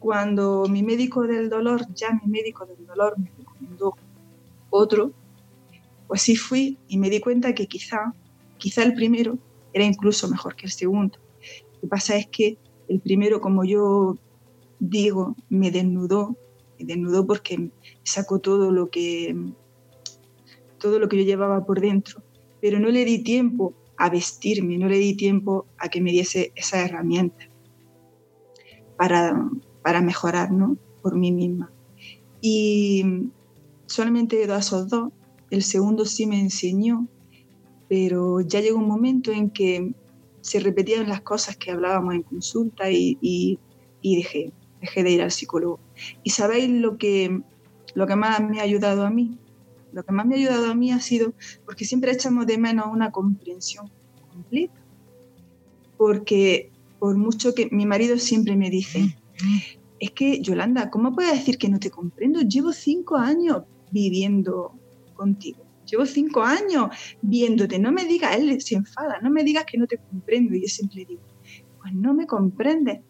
[0.00, 3.94] Cuando mi médico del dolor, ya mi médico del dolor me recomendó
[4.70, 5.12] otro,
[6.08, 8.12] pues sí fui y me di cuenta que quizá,
[8.60, 9.38] quizá el primero
[9.72, 11.18] era incluso mejor que el segundo.
[11.74, 14.18] Lo que pasa es que el primero, como yo
[14.78, 16.36] digo, me desnudó,
[16.78, 17.70] me desnudó porque
[18.04, 19.34] sacó todo lo que
[20.78, 22.22] todo lo que yo llevaba por dentro,
[22.60, 26.52] pero no le di tiempo a vestirme, no le di tiempo a que me diese
[26.56, 27.48] esa herramienta
[28.96, 29.48] para,
[29.82, 30.48] para mejorar
[31.02, 31.70] por mí misma.
[32.40, 33.04] Y
[33.86, 35.12] solamente he ido esos dos,
[35.50, 37.06] el segundo sí me enseñó,
[37.90, 39.92] pero ya llegó un momento en que
[40.42, 43.58] se repetían las cosas que hablábamos en consulta y, y,
[44.16, 45.80] dejé, dejé de ir al psicólogo.
[46.22, 47.42] ¿Y sabéis lo que,
[47.94, 49.36] lo que más me ha ayudado a mí?
[49.92, 51.32] Lo que más me ha ayudado a mí ha sido
[51.66, 53.90] porque siempre echamos de menos una comprensión
[54.30, 54.80] completa.
[55.96, 59.16] Porque por mucho que mi marido siempre me dice,
[59.98, 62.40] es que Yolanda, ¿cómo puedes decir que no te comprendo?
[62.42, 64.74] Llevo cinco años viviendo
[65.16, 66.88] contigo llevo cinco años
[67.22, 70.54] viéndote, no me digas, él se enfada, no me digas que no te comprendo.
[70.54, 71.22] Y yo siempre digo,
[71.80, 73.00] pues no me comprendes,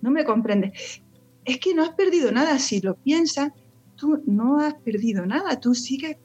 [0.00, 1.02] no me comprendes.
[1.44, 3.50] Es que no has perdido nada, si lo piensas,
[3.96, 6.16] tú no has perdido nada, tú sigues,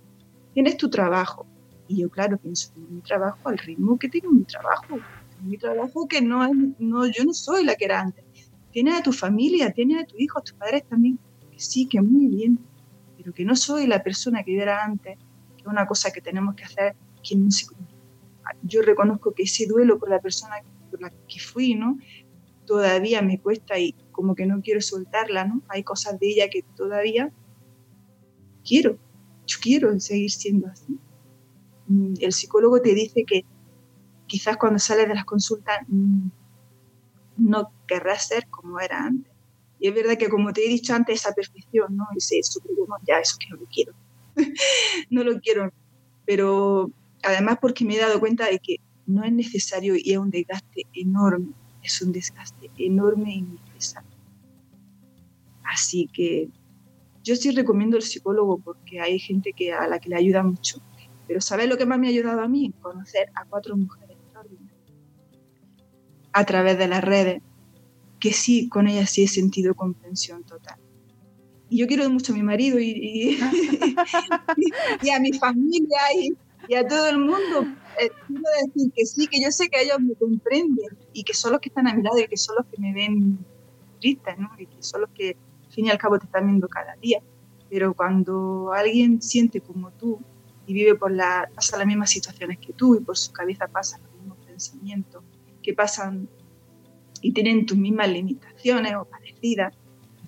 [0.53, 1.47] tienes tu trabajo.
[1.87, 4.99] Y yo, claro, pienso en mi trabajo al ritmo que tengo mi trabajo.
[5.41, 8.25] Mi trabajo que no, no, yo no soy la que era antes.
[8.71, 11.17] tienes a tu familia, tienes a tu hijo, a tus padres también,
[11.51, 12.59] que sí, que muy bien,
[13.17, 15.17] pero que no soy la persona que yo era antes,
[15.67, 17.49] es una cosa que tenemos que hacer, que no
[18.63, 20.55] yo reconozco que ese duelo por la persona
[20.89, 21.97] por la que fui, ¿no?
[22.65, 25.61] Todavía me cuesta y como que no quiero soltarla, ¿no?
[25.69, 27.31] Hay cosas de ella que todavía
[28.65, 28.97] quiero,
[29.45, 30.97] yo quiero seguir siendo así.
[31.87, 33.45] Mm, el psicólogo te dice que
[34.27, 36.27] quizás cuando sales de las consultas mm,
[37.37, 39.31] no querrás ser como era antes.
[39.79, 42.05] Y es verdad que, como te he dicho antes, esa perfección, ¿no?
[42.15, 42.39] Ese
[43.07, 43.93] ya, eso que no lo quiero.
[45.09, 45.71] no lo quiero.
[46.25, 46.91] Pero
[47.23, 50.83] además porque me he dado cuenta de que no es necesario y es un desgaste
[50.93, 51.53] enorme.
[51.83, 54.09] Es un desgaste enorme y necesario.
[55.63, 56.49] Así que
[57.23, 60.81] yo sí recomiendo el psicólogo porque hay gente que, a la que le ayuda mucho.
[61.27, 62.73] Pero ¿sabes lo que más me ha ayudado a mí?
[62.81, 64.77] Conocer a cuatro mujeres extraordinarias
[66.37, 67.41] a través de las redes,
[68.19, 70.79] que sí, con ellas sí he sentido comprensión total.
[71.69, 73.39] Y yo quiero mucho a mi marido y, y,
[75.11, 77.65] a mi familia y, a todo el mundo.
[77.99, 81.53] Eh, quiero decir que sí, que yo sé que ellos me comprenden y que son
[81.53, 83.39] los que están a mi lado y que son los que me ven
[83.99, 84.49] triste, ¿no?
[84.57, 85.35] Y que son los que
[85.69, 87.21] fin y al cabo te están viendo cada día.
[87.69, 90.19] Pero cuando alguien siente como tú
[90.65, 94.01] y vive por la, pasa las mismas situaciones que tú y por su cabeza pasan
[94.03, 95.23] los mismos pensamientos
[95.63, 96.29] que pasan
[97.21, 99.73] y tienen tus mismas limitaciones o parecidas,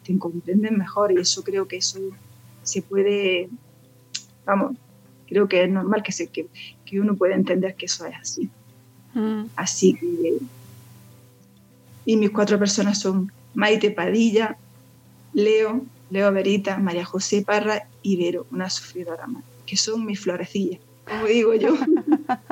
[0.10, 2.00] te comprenden mejor y eso creo que eso
[2.63, 3.50] se puede,
[4.43, 4.76] vamos,
[5.28, 6.48] creo que es normal que, se, que,
[6.86, 8.50] que uno puede entender que eso es así.
[9.13, 9.43] Mm.
[9.56, 10.39] Así que,
[12.06, 14.58] y mis cuatro personas son Maite Padilla,
[15.34, 20.82] Leo, Leo Verita, María José Parra y Vero, una sufridora más, que son mis florecillas,
[21.08, 21.76] como digo yo.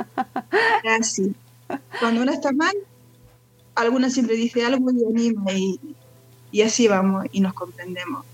[0.99, 1.33] Así.
[1.99, 2.75] Cuando una está mal,
[3.73, 5.79] alguna siempre dice algo y anima y,
[6.51, 8.25] y así vamos y nos comprendemos.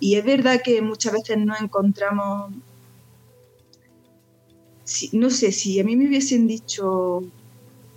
[0.00, 2.52] Y es verdad que muchas veces no encontramos,
[5.12, 7.22] no sé, si a mí me hubiesen dicho,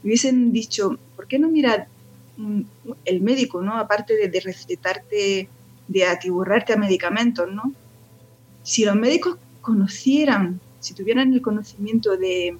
[0.03, 1.87] me hubiesen dicho, ¿por qué no mirar
[3.05, 3.77] el médico, ¿no?
[3.77, 5.49] Aparte de, de recetarte
[5.91, 7.73] de atiburrarte a medicamentos, ¿no?
[8.63, 12.57] Si los médicos conocieran, si tuvieran el conocimiento de,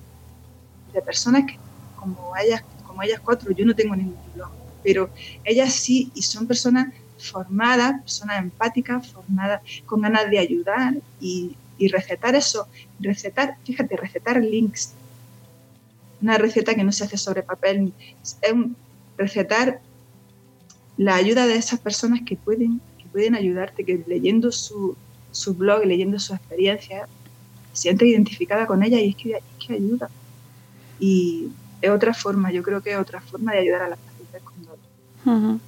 [1.05, 1.57] personas que,
[1.95, 4.51] como ellas, como ellas cuatro, yo no tengo ningún blog,
[4.83, 5.09] pero
[5.43, 11.55] ellas sí, y son personas formadas, personas empáticas, formadas, con ganas de ayudar y,
[11.91, 12.67] recetar eso,
[12.99, 14.93] recetar, fíjate, recetar links.
[16.21, 17.91] Una receta que no se hace sobre papel,
[18.21, 18.53] es
[19.17, 19.81] recetar
[20.95, 22.79] la ayuda de esas personas que pueden
[23.11, 24.95] pueden ayudarte, que leyendo su,
[25.31, 27.07] su blog, leyendo su experiencia,
[27.73, 30.09] siente identificada con ella y es que, que ayuda.
[30.99, 31.49] Y
[31.81, 34.10] es otra forma, yo creo que es otra forma de ayudar a las con
[35.25, 35.59] dolor.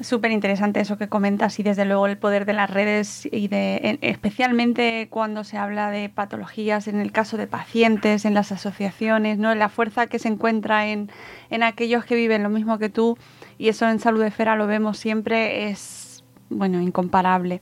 [0.00, 3.98] Súper interesante eso que comentas y desde luego el poder de las redes y de
[4.00, 9.54] especialmente cuando se habla de patologías en el caso de pacientes, en las asociaciones, ¿no?
[9.54, 11.10] La fuerza que se encuentra en,
[11.50, 13.18] en aquellos que viven lo mismo que tú
[13.58, 17.60] y eso en salud esfera lo vemos siempre es bueno, incomparable.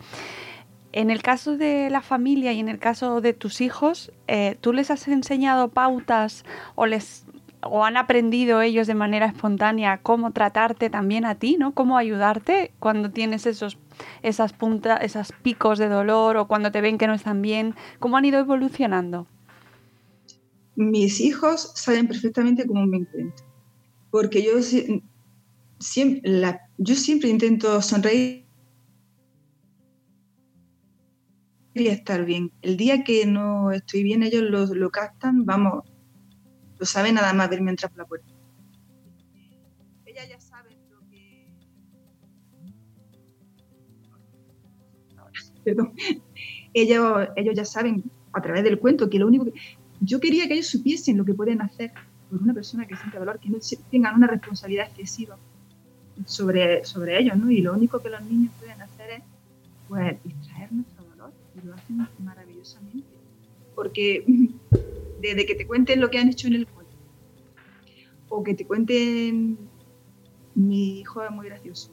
[0.92, 4.72] En el caso de la familia y en el caso de tus hijos, eh, ¿tú
[4.72, 6.44] les has enseñado pautas
[6.74, 7.24] o les
[7.62, 11.72] o han aprendido ellos de manera espontánea cómo tratarte también a ti, ¿no?
[11.74, 13.78] Cómo ayudarte cuando tienes esos
[14.22, 18.16] esas puntas, esos picos de dolor o cuando te ven que no están bien, ¿cómo
[18.16, 19.26] han ido evolucionando?
[20.76, 23.44] Mis hijos saben perfectamente cómo me encuentro,
[24.10, 24.62] porque yo
[25.80, 26.22] siempre,
[27.28, 28.46] intento sonreír
[31.74, 32.52] estar bien.
[32.62, 35.84] El día que no estoy bien, ellos lo, lo captan, vamos,
[36.78, 38.32] lo saben nada más verme entrar por la puerta.
[40.04, 41.52] Ella ya sabe lo que...
[45.64, 45.92] Perdón.
[46.74, 49.54] Ellos, ellos ya saben a través del cuento que lo único que...
[50.00, 51.92] Yo quería que ellos supiesen lo que pueden hacer
[52.30, 53.58] por una persona que siente dolor, que no
[53.90, 55.36] tengan una responsabilidad excesiva
[56.24, 57.50] sobre, sobre ellos, ¿no?
[57.50, 59.22] Y lo único que los niños pueden hacer es,
[59.88, 60.86] pues, distraernos
[61.64, 63.06] lo hacen maravillosamente.
[63.74, 64.24] Porque
[65.20, 66.92] desde que te cuenten lo que han hecho en el cuento,
[68.28, 69.58] o que te cuenten,
[70.54, 71.90] mi hijo es muy gracioso,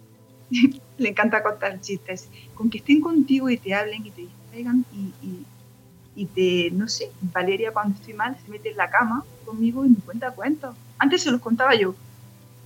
[0.97, 5.45] le encanta contar chistes, con que estén contigo y te hablen y te distraigan y,
[6.15, 9.89] y, te, no sé, Valeria cuando estoy mal se mete en la cama conmigo y
[9.89, 10.75] me cuenta cuentos.
[10.97, 11.93] Antes se los contaba yo.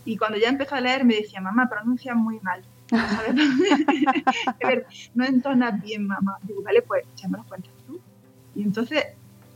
[0.06, 2.64] Y cuando ya empezó a leer me decía, mamá, pronuncia muy mal.
[5.16, 6.38] no entonas bien, mamá.
[6.44, 8.00] Digo, vale, pues ya me lo cuentas tú.
[8.56, 9.04] Y entonces,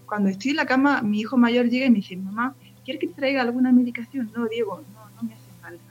[0.06, 3.08] cuando estoy en la cama, mi hijo mayor llega y me dice, mamá, ¿quieres que
[3.08, 4.32] te traiga alguna medicación?
[4.36, 5.84] No, Diego, no, no me hace falta.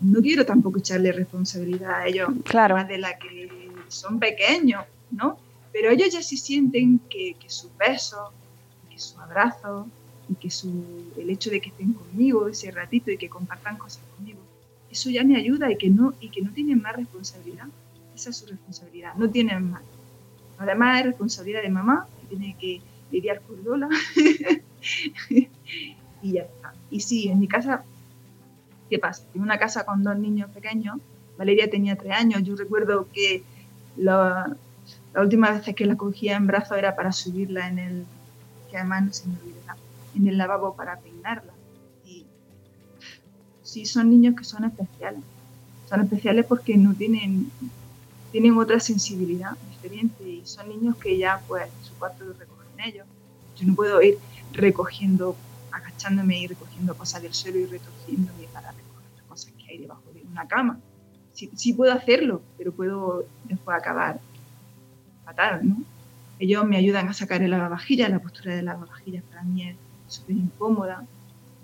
[0.00, 2.76] no quiero tampoco echarle responsabilidad a ellos, Claro.
[2.76, 5.38] más de la que son pequeños, ¿no?
[5.72, 8.30] Pero ellos ya se sienten que, que sus besos,
[8.90, 9.86] que su abrazo
[10.28, 10.68] y que su,
[11.16, 14.38] el hecho de que estén conmigo ese ratito y que compartan cosas conmigo,
[14.90, 17.66] eso ya me ayuda y que no, y que no tienen más responsabilidad.
[18.14, 19.82] Esa es su responsabilidad, no tienen más.
[20.58, 23.88] Además es responsabilidad de mamá, que tiene que lidiar con Lola.
[25.30, 26.74] y ya está.
[26.90, 27.84] Y sí, en mi casa,
[28.88, 29.24] ¿qué pasa?
[29.34, 30.98] En una casa con dos niños pequeños,
[31.38, 33.42] Valeria tenía tres años, yo recuerdo que
[33.96, 34.56] la,
[35.14, 38.04] la última vez que la cogía en brazos era para subirla en el,
[38.70, 39.34] que además no se me
[40.14, 41.52] en el lavabo para peinarla.
[42.04, 42.26] Y
[43.62, 45.22] sí, son niños que son especiales.
[45.88, 47.50] Son especiales porque no tienen,
[48.32, 52.34] tienen otra sensibilidad diferente y son niños que ya, pues, su cuarto lo
[52.80, 53.06] ellos.
[53.56, 54.18] Yo no puedo ir
[54.52, 55.36] recogiendo,
[55.72, 60.22] agachándome y recogiendo cosas del suelo y retorciéndome para recoger cosas que hay debajo de
[60.22, 60.78] una cama.
[61.32, 64.20] Sí, sí puedo hacerlo, pero puedo después acabar
[65.24, 65.76] fatal, ¿no?
[66.38, 69.76] Ellos me ayudan a sacar el lavavajillas, la postura del lavavajillas para mí es
[70.08, 71.06] súper incómoda.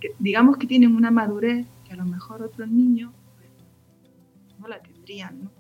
[0.01, 3.49] Que, digamos que tienen una madurez que a lo mejor otros niños pues,
[4.61, 5.51] no la tendrían, ¿no?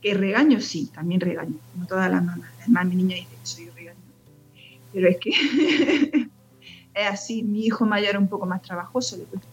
[0.00, 2.50] Que regaño, sí, también regaño, como todas las mamás.
[2.60, 3.75] Además, mi niña dice que soy regaño.
[4.96, 5.30] Pero es que
[6.94, 9.46] es así, mi hijo mayor es un poco más trabajoso, le cuesta,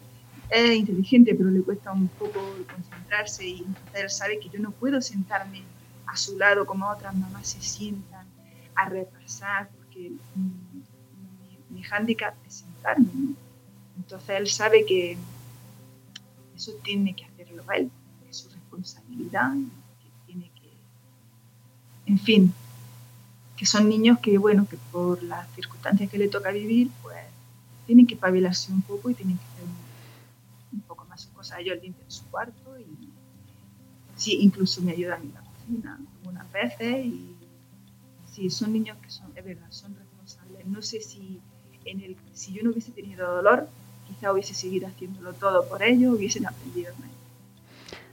[0.50, 2.40] es inteligente, pero le cuesta un poco
[2.74, 5.64] concentrarse y él sabe que yo no puedo sentarme
[6.06, 8.26] a su lado como otras mamás se sientan
[8.74, 13.36] a repasar, porque mi, mi hándicap es sentarme.
[13.98, 15.18] Entonces él sabe que
[16.56, 17.92] eso tiene que hacerlo él,
[18.30, 19.52] es su responsabilidad,
[20.02, 20.72] que tiene que,
[22.06, 22.54] en fin,
[23.66, 27.18] son niños que, bueno, que por las circunstancias que le toca vivir, pues
[27.86, 29.66] tienen que pabilarse un poco y tienen que hacer
[30.74, 31.60] un, poco más cosas.
[31.60, 33.10] Ellos limpian su cuarto y
[34.16, 37.36] sí, incluso me ayudan en la cocina algunas veces y
[38.32, 40.66] sí, son niños que son, es verdad, son responsables.
[40.66, 41.40] No sé si,
[41.86, 43.68] en el, si yo no hubiese tenido dolor,
[44.08, 46.94] quizá hubiese seguido haciéndolo todo por ellos, hubiesen aprendido.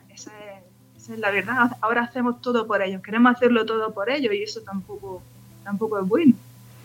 [0.08, 1.76] Esa es, esa es la verdad.
[1.80, 5.22] Ahora hacemos todo por ellos, queremos hacerlo todo por ellos y eso tampoco,
[5.64, 6.34] tampoco es bueno.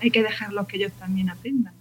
[0.02, 1.74] Hay que dejarlos que ellos también aprendan.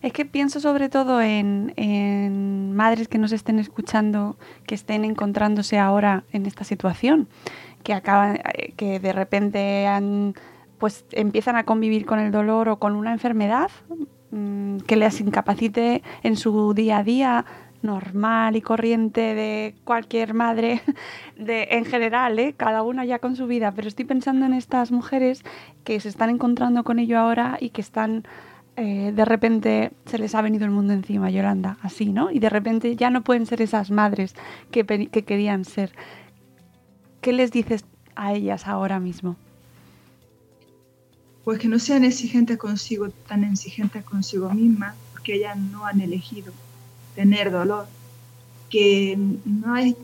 [0.00, 5.78] Es que pienso sobre todo en, en, madres que nos estén escuchando, que estén encontrándose
[5.78, 7.28] ahora en esta situación,
[7.82, 8.40] que acaban,
[8.76, 10.34] que de repente han,
[10.78, 13.70] pues empiezan a convivir con el dolor o con una enfermedad
[14.30, 17.44] mmm, que les incapacite en su día a día
[17.82, 20.82] normal y corriente de cualquier madre
[21.36, 22.54] de, en general, ¿eh?
[22.56, 25.42] cada una ya con su vida, pero estoy pensando en estas mujeres
[25.84, 28.24] que se están encontrando con ello ahora y que están
[28.76, 32.30] eh, de repente se les ha venido el mundo encima, Yolanda, así, ¿no?
[32.30, 34.34] Y de repente ya no pueden ser esas madres
[34.70, 35.90] que, que querían ser.
[37.20, 39.34] ¿Qué les dices a ellas ahora mismo?
[41.42, 46.52] Pues que no sean exigentes consigo, tan exigentes consigo mismas, porque ellas no han elegido
[47.18, 47.88] tener dolor.
[48.70, 49.96] Que no hay,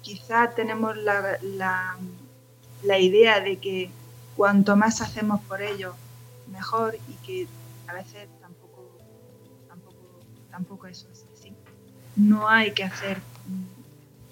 [0.00, 1.98] quizá tenemos la, la,
[2.82, 3.90] la idea de que
[4.36, 5.94] cuanto más hacemos por ellos,
[6.50, 7.46] mejor y que
[7.88, 8.88] a veces tampoco,
[9.68, 9.96] tampoco,
[10.50, 11.52] tampoco eso es así.
[12.14, 13.20] No hay que hacer,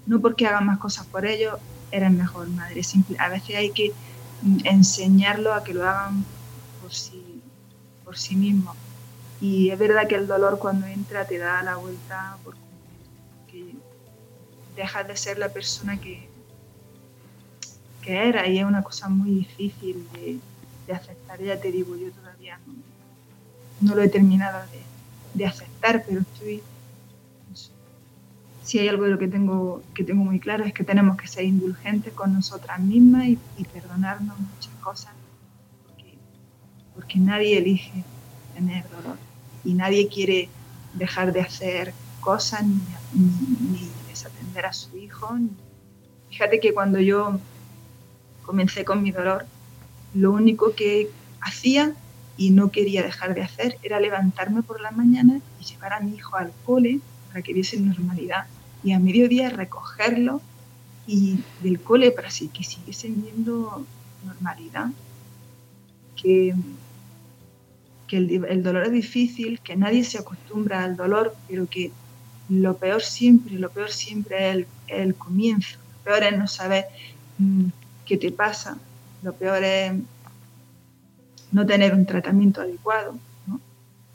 [0.06, 1.58] no porque hagan más cosas por ellos,
[1.90, 2.82] eres mejor madre.
[2.82, 3.92] Simple, a veces hay que
[4.64, 6.24] enseñarlo a que lo hagan
[6.80, 7.42] por sí,
[8.02, 8.76] por sí mismos.
[9.44, 13.74] Y es verdad que el dolor cuando entra te da la vuelta porque,
[14.74, 16.26] dejas de ser la persona que,
[18.00, 18.48] que era.
[18.48, 21.42] Y es una cosa muy difícil de, aceptar.
[21.42, 22.58] Ya te digo, yo todavía.
[23.82, 24.60] No, lo he terminado
[25.34, 26.62] de, aceptar, pero estoy...
[28.62, 31.28] Si hay algo de lo que tengo, que tengo muy claro es que tenemos que
[31.28, 33.38] ser indulgentes con nosotras mismas y,
[33.74, 35.12] perdonarnos muchas cosas,
[36.94, 38.04] porque nadie elige
[38.54, 39.18] tener dolor
[39.64, 40.48] y nadie quiere
[40.94, 45.36] dejar de hacer cosas ni, desatender a su hijo.
[46.30, 47.38] Fíjate que cuando yo
[48.44, 49.46] comencé con mi dolor,
[50.14, 51.10] lo único que
[51.40, 51.94] hacía
[52.36, 56.14] y no quería dejar de hacer era levantarme por la mañana y llevar a mi
[56.14, 58.46] hijo al cole para que viese normalidad
[58.82, 60.40] y a mediodía recogerlo
[61.06, 63.84] y del cole para que siguiesen viendo
[64.24, 64.90] normalidad.
[66.16, 66.54] Que,
[68.06, 71.90] que el, el, dolor es difícil, que nadie se acostumbra al dolor, pero que
[72.48, 75.78] lo peor siempre, lo peor siempre es el, el comienzo.
[75.98, 76.86] Lo peor es no saber
[77.38, 77.68] mmm,
[78.04, 78.76] qué te pasa,
[79.22, 79.92] lo peor es
[81.52, 83.14] no tener un tratamiento adecuado.
[83.46, 83.60] ¿no?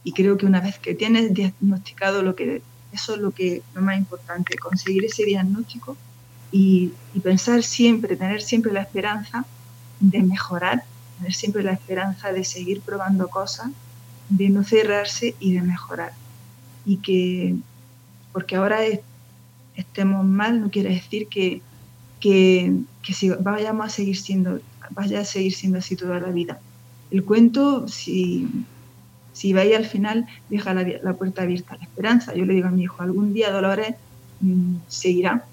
[0.04, 2.62] Y creo que una vez que tienes diagnosticado lo que
[2.92, 5.98] Eso es lo que lo más importante, conseguir ese diagnóstico
[6.52, 9.46] y, y pensar siempre, tener siempre la esperanza
[10.00, 10.84] de mejorar,
[11.20, 13.68] tener siempre la esperanza de seguir probando cosas,
[14.30, 16.14] de no cerrarse y de mejorar.
[16.86, 17.56] Y que,
[18.32, 18.80] porque ahora
[19.76, 21.62] estemos mal, no quiere decir que,
[22.20, 24.62] que, que si vayamos a seguir siendo,
[24.92, 26.60] vaya a seguir siendo así toda la vida.
[27.12, 28.48] El cuento, si,
[29.34, 32.34] si vais al final, deja la, la, puerta abierta a la esperanza.
[32.34, 33.96] Yo le digo a mi hijo, algún día Dolores
[34.40, 35.46] mmm, se irá.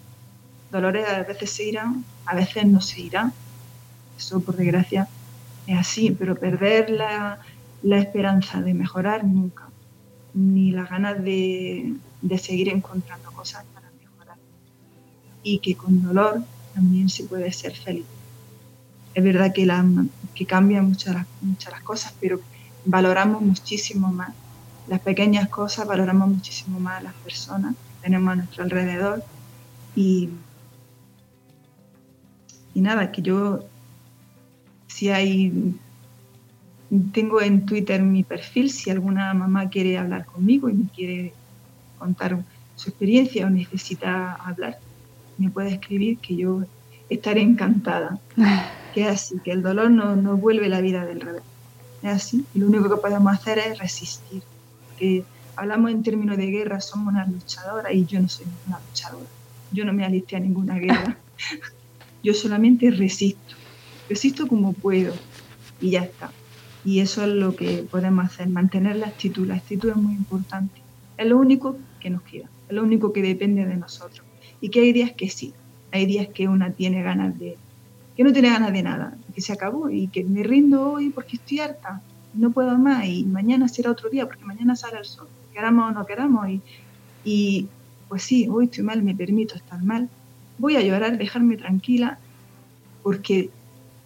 [0.71, 1.93] Dolores a veces se irá,
[2.27, 3.33] a veces no se irá.
[4.17, 5.09] Eso, por desgracia,
[5.67, 7.41] es así, pero perder la,
[7.83, 9.69] la esperanza de mejorar nunca,
[10.35, 14.37] ni las ganas de, de seguir encontrando cosas para mejorar.
[15.43, 16.43] Y que con dolor
[16.75, 18.07] también se puede ser feliz
[19.17, 19.83] es verdad que, la,
[20.35, 22.39] que cambian muchas las, muchas las cosas, pero
[22.85, 24.35] valoramos muchísimo más
[24.89, 29.25] las pequeñas cosas, valoramos muchísimo más las personas que tenemos a nuestro alrededor.
[29.95, 30.29] Y,
[32.75, 33.65] y nada, que yo,
[34.97, 35.53] si hay,
[37.13, 41.35] tengo en Twitter mi perfil, si alguna mamá quiere hablar conmigo y me quiere
[41.99, 42.43] contar
[42.77, 44.79] su experiencia o necesita hablar,
[45.37, 46.63] me puede escribir que yo
[47.11, 48.19] estaré encantada.
[48.95, 51.43] que es así, que el dolor no, no vuelve la vida del revés.
[52.03, 54.43] Es así, y lo único que podemos hacer es resistir.
[54.97, 55.25] Que
[55.57, 59.29] hablamos en términos de guerra, somos una luchadora y yo no soy una luchadora.
[59.73, 61.19] Yo no me alisté a ninguna guerra.
[62.23, 63.57] yo solamente resisto.
[64.09, 65.15] Resisto como puedo
[65.81, 66.31] y ya está.
[66.85, 69.47] Y eso es lo que podemos hacer, mantener la actitud.
[69.47, 70.81] La actitud es muy importante.
[71.19, 74.25] Es lo único que nos queda, es lo único que depende de nosotros.
[74.61, 75.53] Y que hay días que sí,
[75.93, 77.57] hay días que una tiene ganas de,
[78.17, 81.37] que no tiene ganas de nada, que se acabó y que me rindo hoy porque
[81.37, 82.01] estoy harta,
[82.35, 85.95] no puedo más y mañana será otro día porque mañana sale el sol, queramos o
[85.95, 86.61] no queramos y,
[87.25, 87.69] y
[88.09, 90.09] pues sí, hoy estoy mal, me permito estar mal,
[90.59, 92.19] voy a llorar, dejarme tranquila
[93.03, 93.51] porque,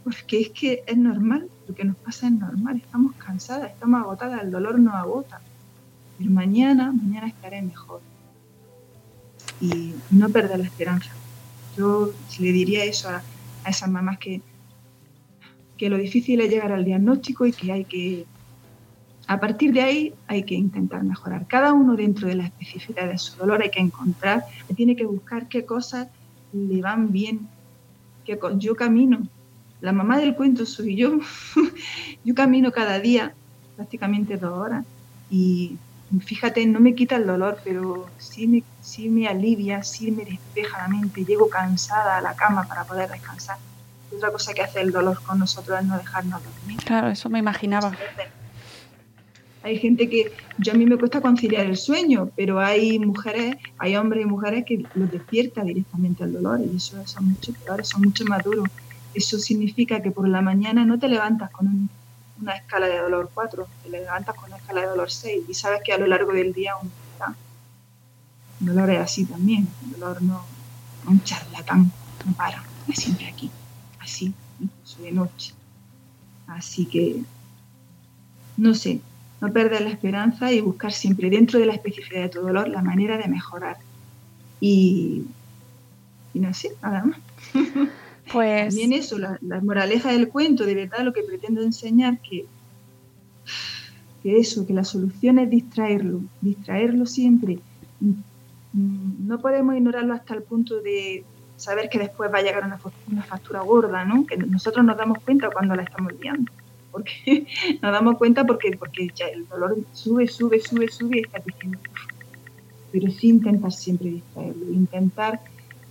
[0.05, 4.43] porque es que es normal, lo que nos pasa es normal, estamos cansadas, estamos agotadas,
[4.43, 5.41] el dolor nos agota,
[6.19, 8.01] pero mañana, mañana estaré mejor
[9.61, 11.11] y no perder la esperanza.
[11.77, 13.23] Yo le diría eso a,
[13.65, 14.43] a esas mamás que,
[15.77, 18.27] que lo difícil es llegar al diagnóstico y que hay que,
[19.27, 21.47] a partir de ahí, hay que intentar mejorar.
[21.47, 24.45] Cada uno dentro de la especificidad de su dolor hay que encontrar,
[24.77, 26.09] tiene que buscar qué cosas
[26.53, 27.49] le van bien.
[28.25, 29.23] Que yo camino,
[29.81, 31.19] la mamá del cuento soy yo,
[32.25, 33.35] yo camino cada día
[33.77, 34.85] prácticamente dos horas
[35.31, 35.77] y
[36.19, 40.79] fíjate, no me quita el dolor, pero sí me, sí me alivia, sí me despeja
[40.79, 43.57] la mente, llego cansada a la cama para poder descansar.
[44.11, 46.79] Y otra cosa que hace el dolor con nosotros es no dejarnos dormir.
[46.85, 47.93] Claro, eso me imaginaba.
[49.63, 53.95] Hay gente que, yo a mí me cuesta conciliar el sueño, pero hay mujeres, hay
[53.95, 58.03] hombres y mujeres que los despierta directamente el dolor y eso son mucho peores, son
[58.03, 58.69] mucho más duros.
[59.15, 61.91] Eso significa que por la mañana no te levantas con un
[62.41, 65.83] una escala de dolor 4, te levantas con una escala de dolor 6 y sabes
[65.85, 66.91] que a lo largo del día un
[68.61, 70.45] dolor es así también, el dolor no
[71.07, 71.91] un charlatán,
[72.27, 73.51] no para, es siempre aquí,
[73.99, 75.55] así, incluso de noche.
[76.47, 77.23] Así que,
[78.59, 79.01] no sé,
[79.41, 82.83] no perder la esperanza y buscar siempre dentro de la especificidad de tu dolor la
[82.83, 83.79] manera de mejorar.
[84.61, 85.25] Y,
[86.35, 87.19] y no sé, nada más.
[88.33, 88.69] Pues...
[88.69, 92.47] También eso, la, la, moraleja del cuento, de verdad lo que pretendo enseñar que,
[94.23, 97.59] que eso, que la solución es distraerlo, distraerlo siempre.
[98.73, 101.25] No podemos ignorarlo hasta el punto de
[101.57, 102.79] saber que después va a llegar una,
[103.25, 104.25] factura gorda, ¿no?
[104.27, 106.53] Que nosotros nos damos cuenta cuando la estamos liando.
[106.93, 107.47] Porque
[107.83, 111.79] nos damos cuenta porque, porque ya el dolor sube, sube, sube, sube y está diciendo.
[112.93, 115.41] Pero sí intentar siempre distraerlo, intentar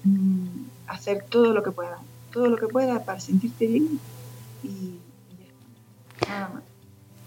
[0.03, 0.47] mmm,
[0.87, 1.97] hacer todo lo que pueda
[2.32, 3.99] todo lo que pueda para sentirte bien
[4.63, 5.01] y.
[6.27, 6.68] Nada más.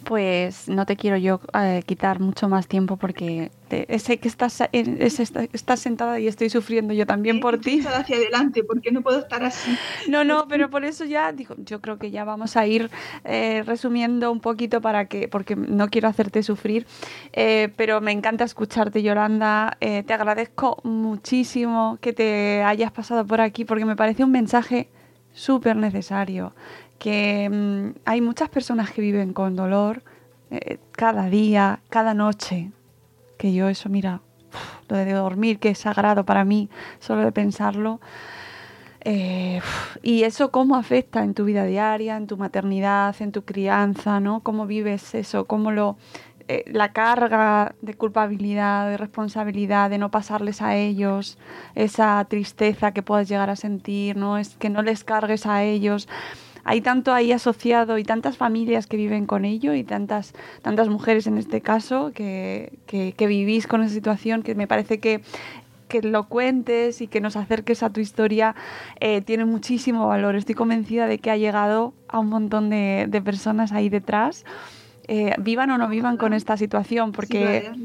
[0.04, 4.62] Pues no te quiero yo eh, quitar mucho más tiempo porque te, sé que estás,
[4.72, 7.80] es, estás sentada y estoy sufriendo yo también por ti.
[7.86, 9.76] hacia adelante, porque no puedo estar así.
[10.08, 12.90] No, no, pero por eso ya digo, yo creo que ya vamos a ir
[13.24, 16.86] eh, resumiendo un poquito para que, porque no quiero hacerte sufrir,
[17.32, 19.76] eh, pero me encanta escucharte, Yolanda.
[19.80, 24.88] Eh, te agradezco muchísimo que te hayas pasado por aquí porque me parece un mensaje
[25.32, 26.54] súper necesario
[27.02, 30.04] que mmm, hay muchas personas que viven con dolor
[30.52, 32.70] eh, cada día, cada noche,
[33.38, 34.20] que yo eso, mira,
[34.88, 38.00] lo de dormir, que es sagrado para mí, solo de pensarlo.
[39.00, 39.60] Eh,
[40.04, 44.38] y eso cómo afecta en tu vida diaria, en tu maternidad, en tu crianza, ¿no?
[44.44, 45.96] Cómo vives eso, cómo lo
[46.46, 51.36] eh, la carga de culpabilidad, de responsabilidad, de no pasarles a ellos,
[51.74, 54.38] esa tristeza que puedas llegar a sentir, ¿no?
[54.38, 56.08] Es que no les cargues a ellos.
[56.64, 60.32] Hay tanto ahí asociado y tantas familias que viven con ello y tantas,
[60.62, 65.22] tantas mujeres en este caso que, que, vivís con esa situación que me parece que
[65.88, 68.54] que lo cuentes y que nos acerques a tu historia
[68.98, 70.36] eh, tiene muchísimo valor.
[70.36, 74.46] Estoy convencida de que ha llegado a un montón de, de personas ahí detrás.
[75.08, 77.82] Eh, vivan o no vivan con esta situación, porque sí,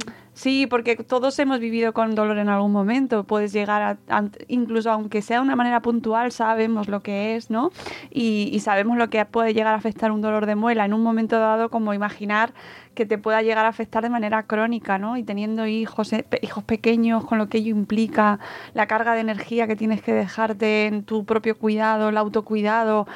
[0.69, 3.23] porque todos hemos vivido con dolor en algún momento.
[3.23, 7.71] Puedes llegar a, incluso aunque sea de una manera puntual, sabemos lo que es, ¿no?
[8.11, 11.39] Y, sabemos lo que puede llegar a afectar un dolor de muela en un momento
[11.39, 12.53] dado, como imaginar
[12.93, 15.17] que te pueda llegar a afectar de manera crónica, ¿no?
[15.17, 18.39] Y teniendo hijos, eh, hijos pequeños, con lo que ello implica,
[18.73, 23.07] la carga de energía que tienes que dejarte en tu propio cuidado, el autocuidado.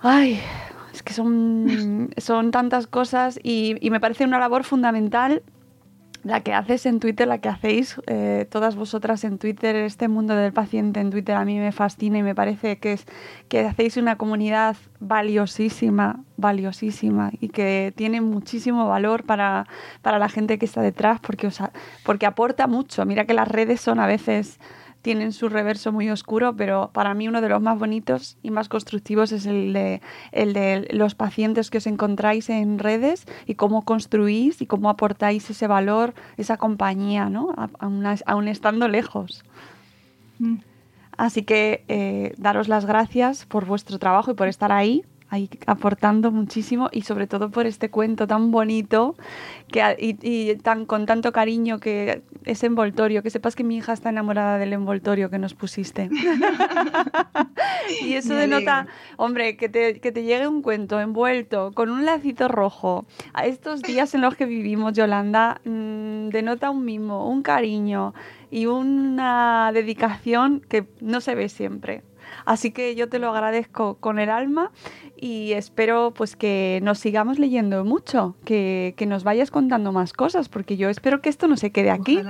[0.00, 0.40] Ay,
[0.92, 5.42] es que son, son tantas cosas y, me parece una labor fundamental
[6.28, 10.36] la que haces en Twitter, la que hacéis eh, todas vosotras en Twitter, este mundo
[10.36, 13.06] del paciente en Twitter a mí me fascina y me parece que es
[13.48, 19.66] que hacéis una comunidad valiosísima, valiosísima y que tiene muchísimo valor para,
[20.02, 21.48] para la gente que está detrás porque,
[22.04, 23.06] porque aporta mucho.
[23.06, 24.60] Mira que las redes son a veces
[25.02, 28.68] tienen su reverso muy oscuro, pero para mí uno de los más bonitos y más
[28.68, 30.00] constructivos es el de,
[30.32, 35.48] el de los pacientes que os encontráis en redes y cómo construís y cómo aportáis
[35.50, 37.54] ese valor, esa compañía, ¿no?
[37.78, 39.44] aún, estando lejos.
[40.38, 40.56] Mm.
[41.16, 46.30] Así que eh, daros las gracias por vuestro trabajo y por estar ahí ahí aportando
[46.30, 49.14] muchísimo y sobre todo por este cuento tan bonito
[49.70, 54.08] que, y, tan, con tanto cariño que ese envoltorio, que sepas que mi hija está
[54.08, 56.08] enamorada del envoltorio que nos pusiste.
[58.02, 62.48] y eso denota, hombre, que te, que te llegue un cuento envuelto con un lacito
[62.48, 68.14] rojo a estos días en los que vivimos, Yolanda, mm, denota un mimo, un cariño
[68.50, 72.02] y una dedicación que no se ve siempre.
[72.44, 74.70] Así que yo te lo agradezco con el alma
[75.16, 80.76] y espero pues que nos sigamos leyendo mucho, que, nos vayas contando más cosas, porque
[80.76, 82.20] yo espero que esto no se quede aquí.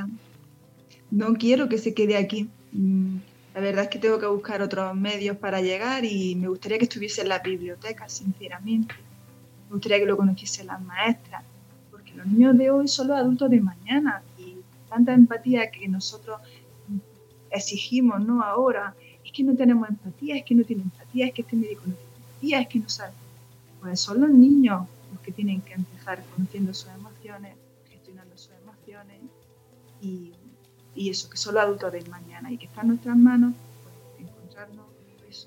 [1.11, 2.49] No quiero que se quede aquí.
[2.72, 3.16] Mm,
[3.55, 6.84] la verdad es que tengo que buscar otros medios para llegar y me gustaría que
[6.84, 8.94] estuviese en la biblioteca, sinceramente.
[9.68, 11.42] Me gustaría que lo conociesen las maestras,
[11.90, 14.57] porque los niños de hoy son los adultos de mañana y
[14.88, 16.40] tanta empatía que nosotros
[17.51, 18.42] exigimos, ¿no?
[18.42, 18.94] Ahora
[19.39, 22.12] que no tenemos empatía, es que no tiene empatía, es que este médico no tiene
[22.26, 23.12] empatía, es que no sabe.
[23.80, 27.55] Pues son los niños los que tienen que empezar conociendo sus emociones,
[27.89, 29.20] gestionando sus emociones
[30.01, 30.32] y,
[30.97, 34.86] eso, que son los adultos del mañana y que está en nuestras manos pues, encontrarnos
[35.30, 35.47] eso,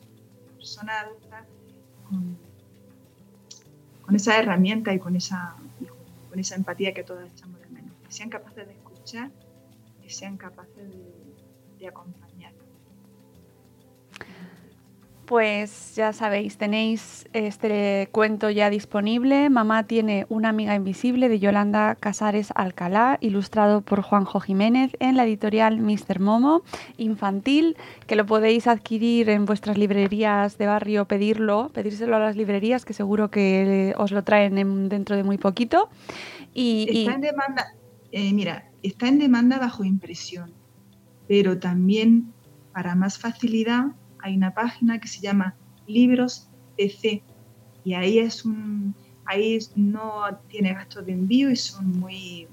[0.55, 1.45] persona adulta
[2.07, 2.37] con,
[4.03, 5.57] con esa herramienta y con esa,
[6.55, 7.91] empatía que todas echamos de menos.
[8.07, 9.29] Que sean capaces de escuchar,
[10.01, 10.89] que sean capaces
[11.77, 12.30] de acompañar
[15.31, 19.49] pues ya sabéis, tenéis este cuento ya disponible.
[19.49, 25.23] Mamá tiene una amiga invisible de Yolanda Casares Alcalá, ilustrado por Juanjo Jiménez en la
[25.23, 26.19] editorial Mr.
[26.19, 26.63] Momo,
[26.97, 27.77] infantil,
[28.07, 32.91] que lo podéis adquirir en vuestras librerías de barrio, pedirlo, pedírselo a las librerías, que
[32.91, 35.87] seguro que os lo traen dentro de muy poquito.
[36.53, 37.67] Y, está en demanda,
[38.11, 40.51] eh, mira, está en demanda bajo impresión,
[41.29, 42.33] pero también
[42.73, 45.55] para más facilidad hay una página que se llama
[45.87, 47.23] Libros PC
[47.83, 48.95] y ahí es un
[49.25, 52.47] ahí no tiene gastos de envío y son muy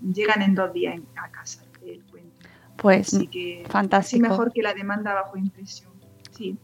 [0.00, 2.48] llegan en dos días a casa el cuento.
[2.76, 4.24] Pues Así que fantástico.
[4.24, 5.92] Es mejor que la demanda bajo impresión.
[6.30, 6.56] Sí.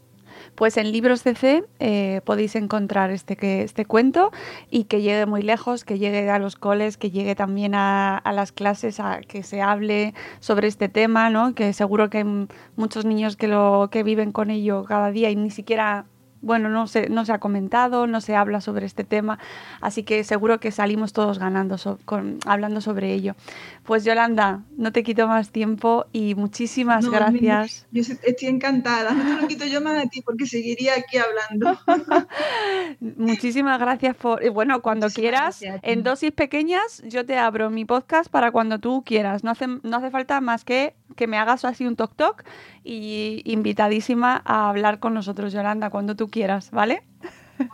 [0.54, 4.30] Pues en Libros CC eh, podéis encontrar este, que, este cuento
[4.70, 8.52] y que llegue muy lejos, que llegue a los coles, que llegue también a, las
[8.52, 11.54] clases, a que se hable sobre este tema, ¿no?
[11.54, 15.36] que seguro que hay muchos niños que, lo, que viven con ello cada día y
[15.36, 16.06] ni siquiera
[16.48, 19.38] bueno, no se, no se ha comentado, no se habla sobre este tema,
[19.80, 23.36] así que seguro que salimos todos ganando con, hablando sobre ello.
[23.84, 27.86] Pues Yolanda, no te quito más tiempo y muchísimas gracias.
[27.92, 31.78] yo estoy encantada, no te lo quito yo más a ti porque seguiría aquí hablando.
[33.00, 38.50] muchísimas gracias por, bueno, cuando quieras, en dosis pequeñas, yo te abro mi podcast para
[38.50, 41.96] cuando tú quieras, no hace, no hace falta más que que me hagas así un
[41.96, 42.44] toc toc
[42.84, 46.37] y invitadísima a hablar con nosotros, Yolanda, cuando tú quieras,
[46.70, 47.02] ¿vale?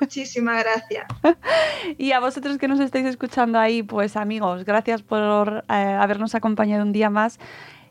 [0.01, 1.07] Muchísimas gracias.
[1.99, 6.83] y a vosotros que nos estáis escuchando ahí, pues amigos, gracias por eh, habernos acompañado
[6.83, 7.39] un día más.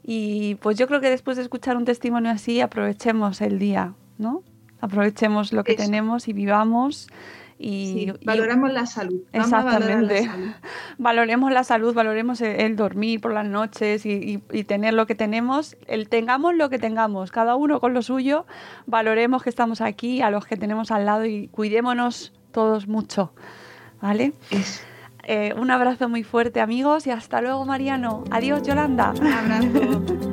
[0.04, 4.44] Y pues yo creo que después de escuchar un testimonio así, aprovechemos el día, ¿no?
[4.82, 7.08] Aprovechemos lo que tenemos y vivamos
[7.66, 9.22] Y, Sí, y- valoramos la salud.
[9.32, 10.26] Vamos valorar la Exactamente.
[10.26, 10.48] salud.
[10.98, 15.06] valoremos la salud, valoremos el, el dormir por las noches y, y- y tener lo
[15.08, 18.46] que tenemos, el tengamos lo que tengamos, cada uno con lo suyo,
[18.86, 23.32] valoremos que estamos aquí, a los que tenemos al lado y cuidémonos todos mucho,
[24.02, 24.34] ¿vale?
[25.26, 28.26] Eh, un abrazo muy fuerte amigos y hasta luego Mariano.
[28.30, 29.14] Adiós Yolanda.
[29.22, 30.04] Un abrazo.